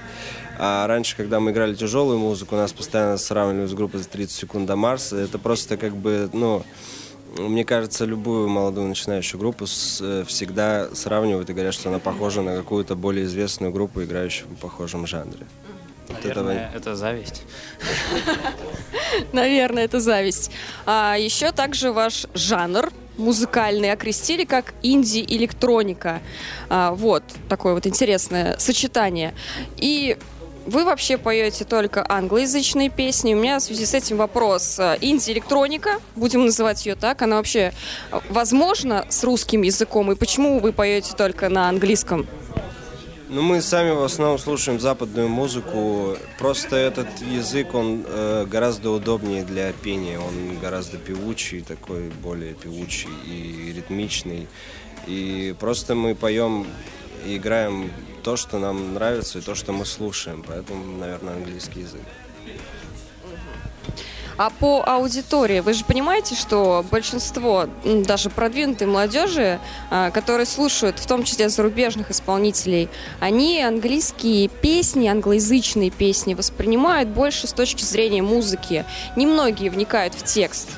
А 0.58 0.88
раньше, 0.88 1.18
когда 1.18 1.41
мы 1.41 1.52
играли 1.52 1.76
тяжелую 1.76 2.18
музыку, 2.20 2.56
нас 2.56 2.72
постоянно 2.72 3.18
сравнивали 3.18 3.68
с 3.68 3.74
группой 3.74 3.98
за 4.00 4.08
30 4.08 4.36
секунд 4.36 4.65
до 4.65 4.78
Марса. 4.78 5.18
Это 5.18 5.38
просто 5.38 5.76
как 5.76 5.96
бы, 5.98 6.30
ну, 6.32 6.63
мне 7.38 7.63
кажется, 7.65 8.06
любую 8.06 8.48
молодую 8.48 8.88
начинающую 8.88 9.39
группу 9.39 9.67
с- 9.67 10.00
э, 10.02 10.24
всегда 10.28 10.88
сравнивают 10.93 11.50
и 11.50 11.54
говорят, 11.54 11.74
что 11.74 11.89
она 11.89 12.00
похожа 12.00 12.41
на 12.41 12.56
какую-то 12.56 12.95
более 12.95 13.26
известную 13.26 13.71
группу, 13.71 14.04
играющую 14.04 14.48
в 14.50 14.56
похожем 14.56 15.06
жанре. 15.08 15.45
Вот 16.08 16.24
Наверное, 16.24 16.71
это 16.76 16.95
зависть. 16.95 17.43
Наверное, 19.34 19.86
это 19.86 20.00
зависть. 20.00 20.52
А 20.86 21.15
еще 21.17 21.52
также 21.52 21.91
ваш 21.91 22.28
жанр 22.34 22.91
музыкальный 23.17 23.91
окрестили 23.91 24.43
как 24.43 24.74
инди-электроника. 24.84 26.21
А, 26.69 26.91
вот, 26.91 27.24
такое 27.50 27.74
вот 27.74 27.88
интересное 27.88 28.58
сочетание. 28.60 29.34
И 29.78 30.17
вы 30.65 30.84
вообще 30.84 31.17
поете 31.17 31.63
только 31.63 32.06
англоязычные 32.08 32.89
песни. 32.89 33.34
У 33.34 33.38
меня 33.38 33.60
в 33.60 33.63
связи 33.63 33.86
с 33.86 33.93
этим 33.93 34.17
вопрос. 34.17 34.80
А, 34.80 34.97
Инди-электроника, 34.99 35.99
будем 36.15 36.45
называть 36.45 36.86
ее 36.86 36.95
так, 36.95 37.21
она 37.21 37.38
вообще 37.38 37.73
а, 38.12 38.21
возможно 38.30 39.06
с 39.10 39.23
русским 39.23 39.62
языком? 39.62 40.12
И 40.12 40.15
почему 40.15 40.60
вы 40.60 40.73
поете 40.73 41.13
только 41.15 41.49
на 41.49 41.69
английском? 41.69 42.25
Ну, 43.28 43.41
мы 43.41 43.62
сами 43.62 43.91
в 43.91 44.04
основном 44.04 44.38
слушаем 44.38 44.80
западную 44.80 45.30
музыку. 45.30 46.15
Просто 46.38 46.75
этот 46.75 47.08
язык, 47.21 47.73
он 47.73 48.04
э, 48.08 48.45
гораздо 48.49 48.91
удобнее 48.91 49.43
для 49.43 49.71
пения. 49.71 50.19
Он 50.19 50.60
гораздо 50.60 50.97
певучий, 50.97 51.62
такой 51.62 52.12
более 52.23 52.54
певучий 52.54 53.10
и 53.25 53.73
ритмичный. 53.75 54.47
И 55.08 55.56
просто 55.60 55.95
мы 55.95 56.15
поем 56.15 56.67
и 57.25 57.38
играем 57.38 57.91
то, 58.26 58.38
что 58.38 58.58
нам 58.58 58.96
нравится, 58.96 59.38
и 59.38 59.42
то, 59.42 59.54
что 59.54 59.72
мы 59.72 59.86
слушаем. 59.86 60.44
Поэтому, 60.48 60.98
наверное, 60.98 61.36
английский 61.36 61.82
язык. 61.82 62.02
А 64.38 64.50
по 64.50 64.84
аудитории, 64.84 65.60
вы 65.60 65.74
же 65.74 65.86
понимаете, 65.86 66.36
что 66.36 66.84
большинство 66.90 67.70
даже 67.86 68.32
продвинутой 68.32 68.88
молодежи, 68.88 69.60
а, 69.92 70.10
которые 70.10 70.48
слушают, 70.48 70.98
в 71.00 71.06
том 71.06 71.24
числе 71.24 71.48
зарубежных 71.50 72.10
исполнителей, 72.10 72.90
они 73.20 73.62
английские 73.62 74.50
песни, 74.50 75.08
англоязычные 75.08 75.92
песни 75.92 76.34
воспринимают 76.34 77.10
больше 77.10 77.48
с 77.48 77.54
точки 77.54 77.84
зрения 77.84 78.24
музыки. 78.24 78.86
Немногие 79.16 79.70
вникают 79.70 80.16
в 80.16 80.24
текст. 80.24 80.70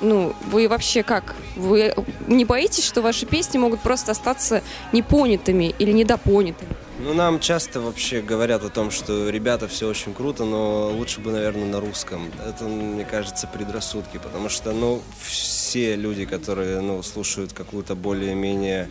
Ну, 0.00 0.34
вы 0.50 0.68
вообще 0.68 1.02
как? 1.02 1.36
Вы 1.54 1.94
не 2.26 2.46
боитесь, 2.46 2.84
что 2.84 3.02
ваши 3.02 3.26
песни 3.26 3.58
могут 3.58 3.80
просто 3.80 4.12
остаться 4.12 4.62
непонятыми 4.92 5.74
или 5.78 5.92
недопонятыми? 5.92 6.74
Ну, 7.00 7.12
нам 7.12 7.40
часто 7.40 7.80
вообще 7.80 8.20
говорят 8.20 8.62
о 8.62 8.68
том, 8.68 8.92
что 8.92 9.28
ребята 9.28 9.66
все 9.66 9.88
очень 9.88 10.14
круто, 10.14 10.44
но 10.44 10.90
лучше 10.90 11.20
бы, 11.20 11.32
наверное, 11.32 11.66
на 11.66 11.80
русском. 11.80 12.30
Это, 12.46 12.64
мне 12.64 13.04
кажется, 13.04 13.48
предрассудки, 13.48 14.18
потому 14.18 14.48
что, 14.48 14.70
ну, 14.70 15.02
все 15.20 15.96
люди, 15.96 16.24
которые, 16.24 16.80
ну, 16.80 17.02
слушают 17.02 17.52
какую-то 17.52 17.96
более-менее 17.96 18.88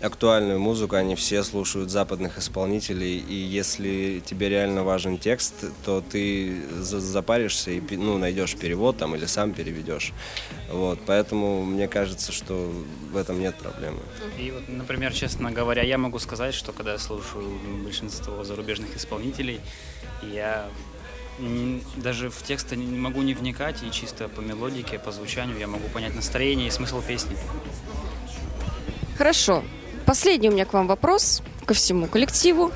актуальную 0.00 0.58
музыку, 0.58 0.96
они 0.96 1.14
все 1.14 1.42
слушают 1.44 1.90
западных 1.90 2.38
исполнителей, 2.38 3.18
и 3.18 3.34
если 3.34 4.22
тебе 4.24 4.48
реально 4.48 4.82
важен 4.82 5.18
текст, 5.18 5.54
то 5.84 6.00
ты 6.00 6.62
за- 6.78 7.00
запаришься 7.00 7.70
и 7.70 7.96
ну, 7.96 8.16
найдешь 8.18 8.56
перевод 8.56 8.96
там 8.96 9.14
или 9.14 9.26
сам 9.26 9.52
переведешь. 9.52 10.12
Вот, 10.70 10.98
поэтому 11.06 11.64
мне 11.64 11.86
кажется, 11.88 12.32
что 12.32 12.72
в 13.12 13.16
этом 13.16 13.40
нет 13.40 13.56
проблемы. 13.56 14.00
И 14.38 14.50
вот, 14.50 14.68
например, 14.68 15.12
честно 15.12 15.50
говоря, 15.50 15.82
я 15.82 15.98
могу 15.98 16.18
сказать, 16.18 16.54
что 16.54 16.72
когда 16.72 16.92
я 16.92 16.98
слушаю 16.98 17.50
большинство 17.84 18.42
зарубежных 18.44 18.96
исполнителей, 18.96 19.60
я 20.22 20.68
даже 21.96 22.30
в 22.30 22.42
тексты 22.42 22.76
не 22.76 22.98
могу 22.98 23.22
не 23.22 23.34
вникать, 23.34 23.82
и 23.82 23.90
чисто 23.90 24.28
по 24.28 24.40
мелодике, 24.40 24.98
по 24.98 25.12
звучанию 25.12 25.58
я 25.58 25.66
могу 25.66 25.88
понять 25.88 26.14
настроение 26.14 26.68
и 26.68 26.70
смысл 26.70 27.02
песни. 27.02 27.36
Хорошо. 29.16 29.62
Последний 30.10 30.48
у 30.48 30.52
меня 30.52 30.64
к 30.64 30.72
вам 30.72 30.88
вопрос, 30.88 31.40
ко 31.66 31.72
всему 31.72 32.08
коллективу. 32.08 32.72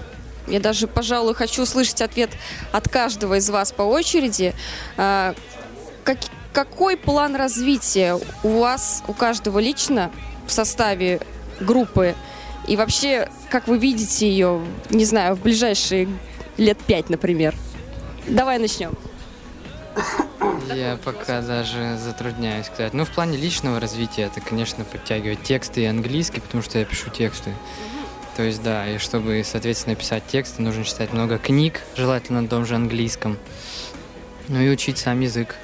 Я 0.46 0.60
даже, 0.60 0.86
пожалуй, 0.86 1.34
хочу 1.34 1.62
услышать 1.62 2.00
ответ 2.00 2.30
от 2.70 2.88
каждого 2.88 3.38
из 3.38 3.50
вас 3.50 3.72
по 3.72 3.82
очереди. 3.82 4.54
А, 4.96 5.34
как- 6.04 6.20
какой 6.52 6.96
план 6.96 7.34
развития 7.34 8.20
у 8.44 8.48
вас, 8.60 9.02
у 9.08 9.12
каждого 9.14 9.58
лично 9.58 10.12
в 10.46 10.52
составе 10.52 11.18
группы? 11.58 12.14
И 12.68 12.76
вообще, 12.76 13.28
как 13.50 13.66
вы 13.66 13.78
видите 13.78 14.28
ее, 14.30 14.64
не 14.90 15.04
знаю, 15.04 15.34
в 15.34 15.40
ближайшие 15.40 16.06
лет 16.56 16.78
пять, 16.86 17.10
например? 17.10 17.56
Давай 18.28 18.60
начнем. 18.60 18.96
Я 20.74 20.98
пока 21.04 21.40
даже 21.42 21.98
затрудняюсь 21.98 22.66
сказать. 22.66 22.94
Ну, 22.94 23.04
в 23.04 23.10
плане 23.10 23.36
личного 23.36 23.80
развития 23.80 24.22
это, 24.22 24.40
конечно, 24.40 24.84
подтягивать 24.84 25.42
тексты 25.42 25.82
и 25.82 25.84
английский, 25.84 26.40
потому 26.40 26.62
что 26.62 26.78
я 26.78 26.84
пишу 26.84 27.10
тексты. 27.10 27.54
То 28.36 28.42
есть, 28.42 28.62
да, 28.62 28.88
и 28.88 28.98
чтобы, 28.98 29.42
соответственно, 29.44 29.94
писать 29.94 30.26
тексты, 30.26 30.62
нужно 30.62 30.84
читать 30.84 31.12
много 31.12 31.38
книг, 31.38 31.82
желательно 31.96 32.40
на 32.40 32.48
том 32.48 32.66
же 32.66 32.74
английском. 32.74 33.38
Ну 34.48 34.60
и 34.60 34.68
учить 34.68 34.98
сам 34.98 35.20
язык, 35.20 35.56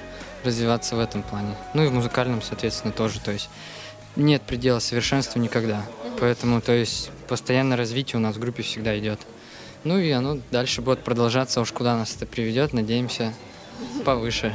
развиваться 0.45 0.97
в 0.97 1.01
этом 1.01 1.23
плане. 1.23 1.55
Ну 1.75 1.85
и 1.85 1.89
в 1.89 1.93
музыкальном, 1.93 2.43
соответственно, 2.43 2.93
тоже. 2.93 3.21
То 3.21 3.33
есть 3.33 3.51
нет 4.17 4.43
предела 4.43 4.79
совершенству 4.79 5.41
никогда. 5.41 5.85
Поэтому, 6.21 6.61
то 6.61 6.73
есть, 6.73 7.11
постоянное 7.29 7.77
развитие 7.77 8.19
у 8.19 8.23
нас 8.23 8.37
в 8.37 8.39
группе 8.39 8.63
всегда 8.63 8.99
идет. 8.99 9.21
Ну 9.83 9.99
и 9.99 10.11
оно 10.11 10.39
дальше 10.51 10.83
будет 10.83 11.03
продолжаться, 11.03 11.61
уж 11.61 11.73
куда 11.73 11.97
нас 11.97 12.15
это 12.15 12.27
приведет, 12.27 12.73
надеемся, 12.73 13.33
повыше. 14.05 14.55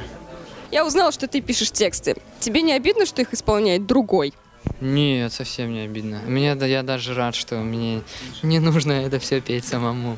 Я 0.72 0.86
узнала, 0.86 1.12
что 1.12 1.28
ты 1.28 1.42
пишешь 1.42 1.72
тексты. 1.72 2.16
Тебе 2.40 2.62
не 2.62 2.74
обидно, 2.74 3.06
что 3.06 3.22
их 3.22 3.34
исполняет 3.34 3.86
другой? 3.86 4.34
Нет, 4.82 5.32
совсем 5.32 5.72
не 5.72 5.82
обидно. 5.82 6.22
Мне 6.26 6.56
да, 6.56 6.66
я 6.66 6.84
даже 6.84 7.14
рад, 7.14 7.36
что 7.36 7.58
мне 7.58 8.02
не 8.44 8.60
нужно 8.60 8.92
это 8.92 9.20
все 9.20 9.40
петь 9.40 9.66
самому. 9.66 10.18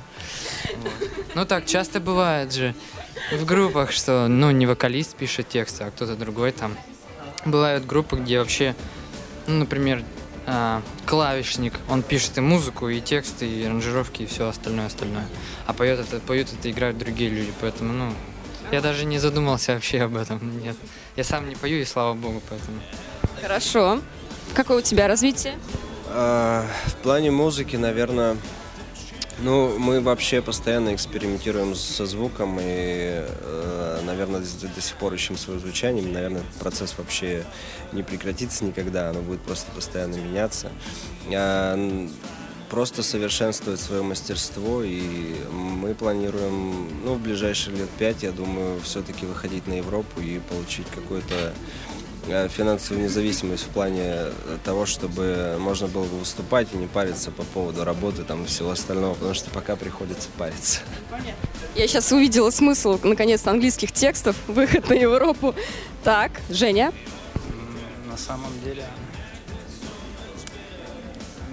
Вот. 0.76 0.92
Ну 1.36 1.46
так 1.46 1.66
часто 1.66 2.00
бывает 2.00 2.54
же 2.54 2.74
в 3.32 3.46
группах, 3.46 3.92
что 3.92 4.28
ну 4.28 4.52
не 4.52 4.66
вокалист 4.66 5.16
пишет 5.16 5.50
тексты, 5.50 5.84
а 5.84 5.92
кто-то 5.92 6.16
другой 6.16 6.52
там. 6.52 6.76
Бывают 7.46 7.86
группы, 7.86 8.18
где 8.18 8.40
вообще, 8.40 8.76
ну, 9.46 9.60
например, 9.60 10.04
а, 10.48 10.82
клавишник, 11.06 11.74
он 11.90 12.02
пишет 12.02 12.38
и 12.38 12.42
музыку, 12.42 12.90
и 12.90 13.00
тексты, 13.00 13.48
и 13.48 13.64
аранжировки, 13.64 14.24
и 14.24 14.26
все 14.26 14.48
остальное 14.48 14.88
остальное. 14.88 15.28
А 15.66 15.74
поет 15.74 16.00
это, 16.00 16.20
поют 16.20 16.52
это 16.52 16.72
играют 16.72 16.98
другие 16.98 17.30
люди, 17.30 17.54
поэтому, 17.62 17.94
ну, 17.94 18.14
я 18.72 18.82
даже 18.82 19.06
не 19.06 19.20
задумался 19.20 19.74
вообще 19.74 20.02
об 20.02 20.16
этом, 20.16 20.62
нет. 20.62 20.76
Я 21.16 21.24
сам 21.24 21.48
не 21.50 21.56
пою, 21.56 21.80
и 21.80 21.86
слава 21.86 22.14
богу, 22.14 22.42
поэтому. 22.50 22.80
Хорошо. 23.42 24.00
Какое 24.54 24.80
у 24.80 24.82
тебя 24.82 25.08
развитие? 25.08 25.56
А, 26.10 26.66
в 26.86 26.96
плане 26.96 27.32
музыки, 27.32 27.76
наверное, 27.76 28.38
ну, 29.40 29.78
мы 29.78 30.02
вообще 30.02 30.42
постоянно 30.42 30.96
экспериментируем 30.96 31.76
со 31.76 32.08
звуком 32.08 32.58
и, 32.60 32.64
э, 32.64 34.02
наверное, 34.04 34.40
до, 34.40 34.68
до 34.68 34.82
сих 34.82 34.96
пор 34.96 35.14
ищем 35.14 35.38
свое 35.38 35.60
звучание. 35.60 36.04
Наверное, 36.04 36.42
этот 36.42 36.54
процесс 36.54 36.96
вообще 36.98 37.44
не 37.92 38.02
прекратится 38.02 38.66
никогда, 38.66 39.12
оно 39.12 39.22
будет 39.22 39.42
просто 39.42 39.72
постоянно 39.72 40.16
меняться. 40.16 40.72
Просто 42.70 43.02
совершенствовать 43.02 43.80
свое 43.80 44.02
мастерство, 44.04 44.84
и 44.84 45.36
мы 45.52 45.94
планируем, 45.94 46.90
ну, 47.06 47.14
в 47.14 47.22
ближайшие 47.22 47.78
лет 47.78 47.90
пять, 47.98 48.24
я 48.24 48.32
думаю, 48.32 48.82
все-таки 48.82 49.26
выходить 49.26 49.68
на 49.68 49.74
Европу 49.76 50.20
и 50.20 50.40
получить 50.40 50.86
какой-то 50.94 51.54
э, 52.28 52.50
финансовую 52.50 53.06
независимость 53.06 53.64
в 53.64 53.70
плане 53.70 54.04
э, 54.04 54.32
того, 54.66 54.86
чтобы 54.86 55.56
можно 55.60 55.88
было 55.88 56.04
бы 56.04 56.18
выступать 56.18 56.68
и 56.74 56.78
не 56.78 56.88
париться 56.88 57.32
по 57.32 57.44
поводу 57.44 57.86
работы 57.86 58.24
там 58.24 58.44
и 58.44 58.48
всего 58.48 58.72
остального, 58.72 59.14
потому 59.14 59.34
что 59.34 59.50
пока 59.50 59.78
приходится 59.78 60.28
париться. 60.38 60.82
Я 61.74 61.88
сейчас 61.88 62.12
увидела 62.12 62.50
смысл, 62.50 63.00
наконец-то, 63.02 63.52
английских 63.52 63.94
текстов, 63.94 64.36
выход 64.48 64.90
на 64.90 64.94
Европу. 64.94 65.56
Так, 66.04 66.42
Женя? 66.50 66.92
На 68.10 68.18
самом 68.18 68.52
деле, 68.66 68.84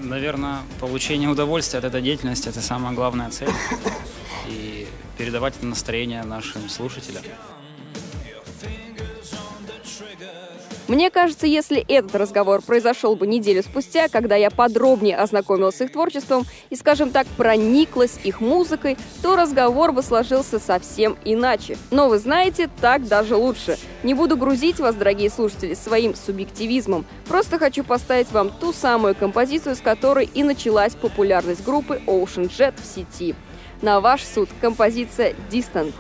наверное, 0.05 0.59
получение 0.81 1.29
удовольствия 1.29 1.79
от 1.79 1.85
этой 1.85 2.03
деятельности– 2.03 2.49
это 2.51 2.61
самая 2.61 2.93
главная 2.95 3.31
цель. 3.31 3.51
И 4.49 4.87
передавать 5.19 5.57
это 5.57 5.67
настроение 5.67 6.23
нашим 6.23 6.69
слушателям. 6.69 7.23
Мне 10.87 11.11
кажется, 11.11 11.47
если 11.47 11.83
этот 11.89 12.15
разговор 12.15 12.61
произошел 12.61 13.17
бы 13.17 13.27
неделю 13.27 13.63
спустя, 13.63 14.09
когда 14.09 14.37
я 14.37 14.51
подробнее 14.51 15.17
ознакомилась 15.17 15.77
с 15.77 15.81
их 15.81 15.93
творчеством 15.93 16.45
и, 16.69 16.77
скажем 16.77 17.09
так, 17.09 17.27
прониклась 17.39 18.19
их 18.23 18.43
музыкой, 18.43 18.99
то 19.23 19.35
разговор 19.35 19.93
бы 19.93 20.03
сложился 20.03 20.59
совсем 20.59 21.17
иначе. 21.25 21.79
Но 21.91 22.11
вы 22.11 22.19
знаете, 22.19 22.69
так 22.83 23.09
даже 23.09 23.35
лучше. 23.35 23.79
Не 24.03 24.13
буду 24.13 24.37
грузить 24.37 24.79
вас, 24.79 24.95
дорогие 24.95 25.31
слушатели, 25.31 25.73
своим 25.73 26.15
субъективизмом. 26.15 27.07
Просто 27.27 27.59
хочу 27.59 27.83
поставить 27.83 28.31
вам 28.31 28.51
ту 28.51 28.75
самую 28.75 29.15
композицию, 29.15 29.77
с 29.77 29.81
которой 29.81 30.29
и 30.35 30.43
началась 30.43 30.95
популярность 30.95 31.65
группы 31.65 32.03
Ocean 32.07 32.51
Jet 32.51 32.75
в 32.79 32.85
сети. 32.85 33.35
На 33.81 34.01
ваш 34.01 34.23
суд 34.23 34.51
композиция 34.61 35.35
Distant. 35.51 35.95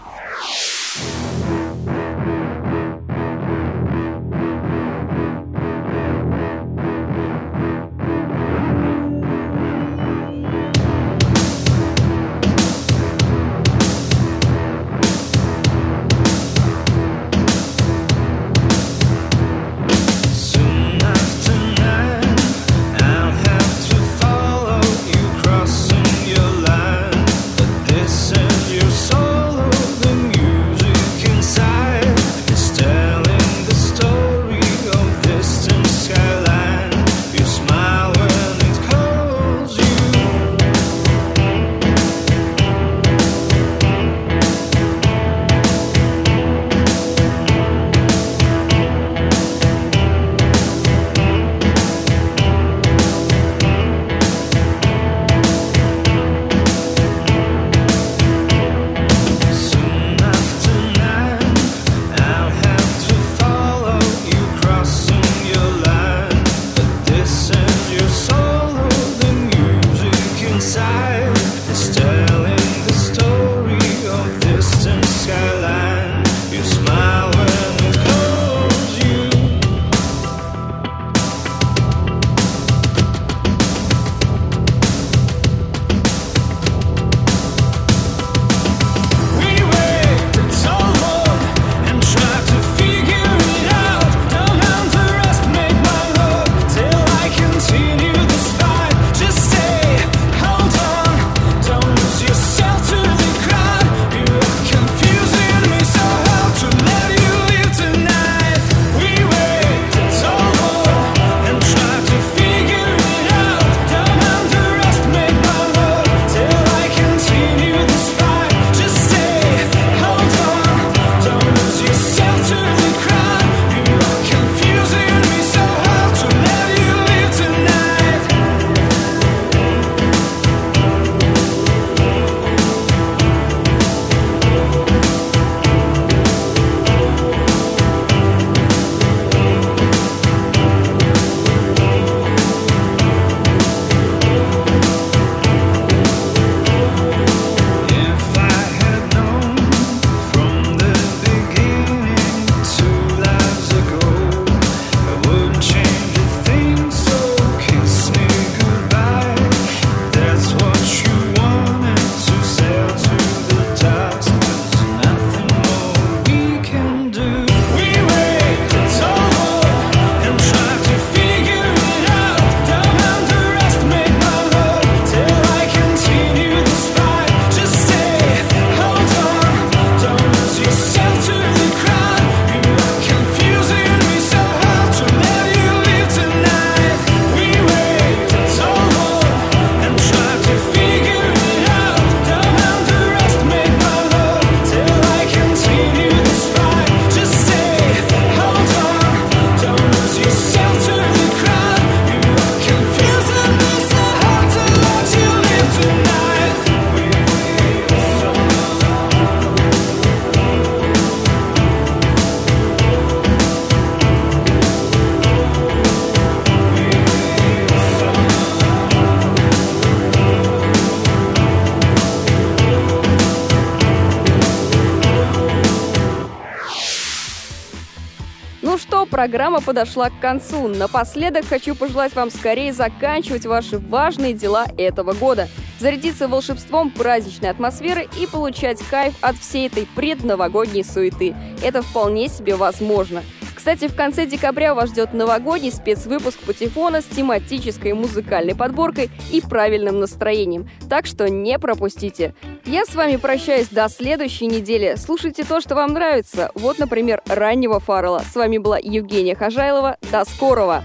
программа 229.14 229.60
подошла 229.60 230.10
к 230.10 230.18
концу. 230.18 230.66
Напоследок 230.66 231.44
хочу 231.46 231.76
пожелать 231.76 232.16
вам 232.16 232.32
скорее 232.32 232.72
заканчивать 232.72 233.46
ваши 233.46 233.78
важные 233.78 234.32
дела 234.32 234.66
этого 234.76 235.12
года, 235.12 235.48
зарядиться 235.78 236.26
волшебством 236.26 236.90
праздничной 236.90 237.50
атмосферы 237.50 238.08
и 238.20 238.26
получать 238.26 238.82
кайф 238.90 239.14
от 239.20 239.36
всей 239.36 239.68
этой 239.68 239.86
предновогодней 239.94 240.82
суеты. 240.82 241.32
Это 241.62 241.82
вполне 241.82 242.26
себе 242.26 242.56
возможно. 242.56 243.22
Кстати, 243.64 243.88
в 243.88 243.96
конце 243.96 244.26
декабря 244.26 244.74
вас 244.74 244.90
ждет 244.90 245.14
новогодний 245.14 245.72
спецвыпуск 245.72 246.38
«Патефона» 246.40 247.00
с 247.00 247.06
тематической 247.06 247.94
музыкальной 247.94 248.54
подборкой 248.54 249.08
и 249.32 249.40
правильным 249.40 250.00
настроением, 250.00 250.68
так 250.90 251.06
что 251.06 251.30
не 251.30 251.58
пропустите. 251.58 252.34
Я 252.66 252.84
с 252.84 252.94
вами 252.94 253.16
прощаюсь 253.16 253.68
до 253.68 253.88
следующей 253.88 254.48
недели. 254.48 254.96
Слушайте 254.98 255.44
то, 255.44 255.62
что 255.62 255.76
вам 255.76 255.94
нравится. 255.94 256.50
Вот, 256.54 256.78
например, 256.78 257.22
«Раннего 257.26 257.80
Фаррелла». 257.80 258.22
С 258.30 258.36
вами 258.36 258.58
была 258.58 258.76
Евгения 258.76 259.34
Хожайлова. 259.34 259.96
До 260.12 260.26
скорого! 260.26 260.84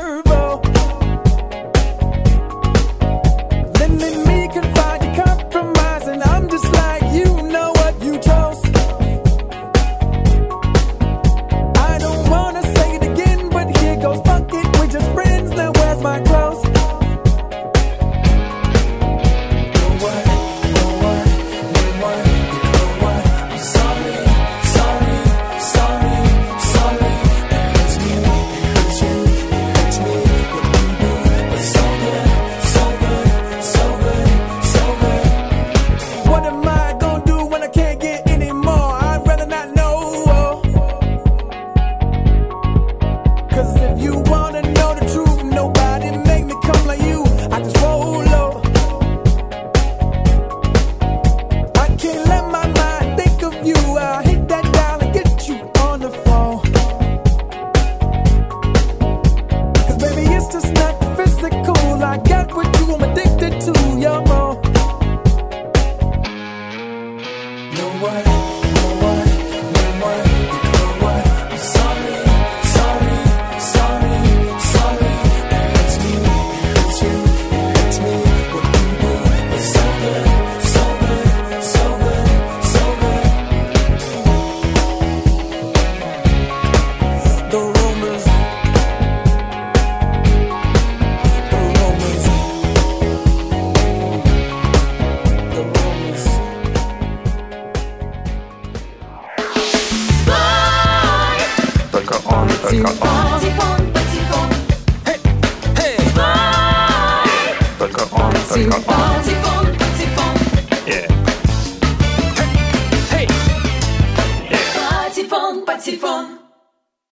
servo. 0.00 0.69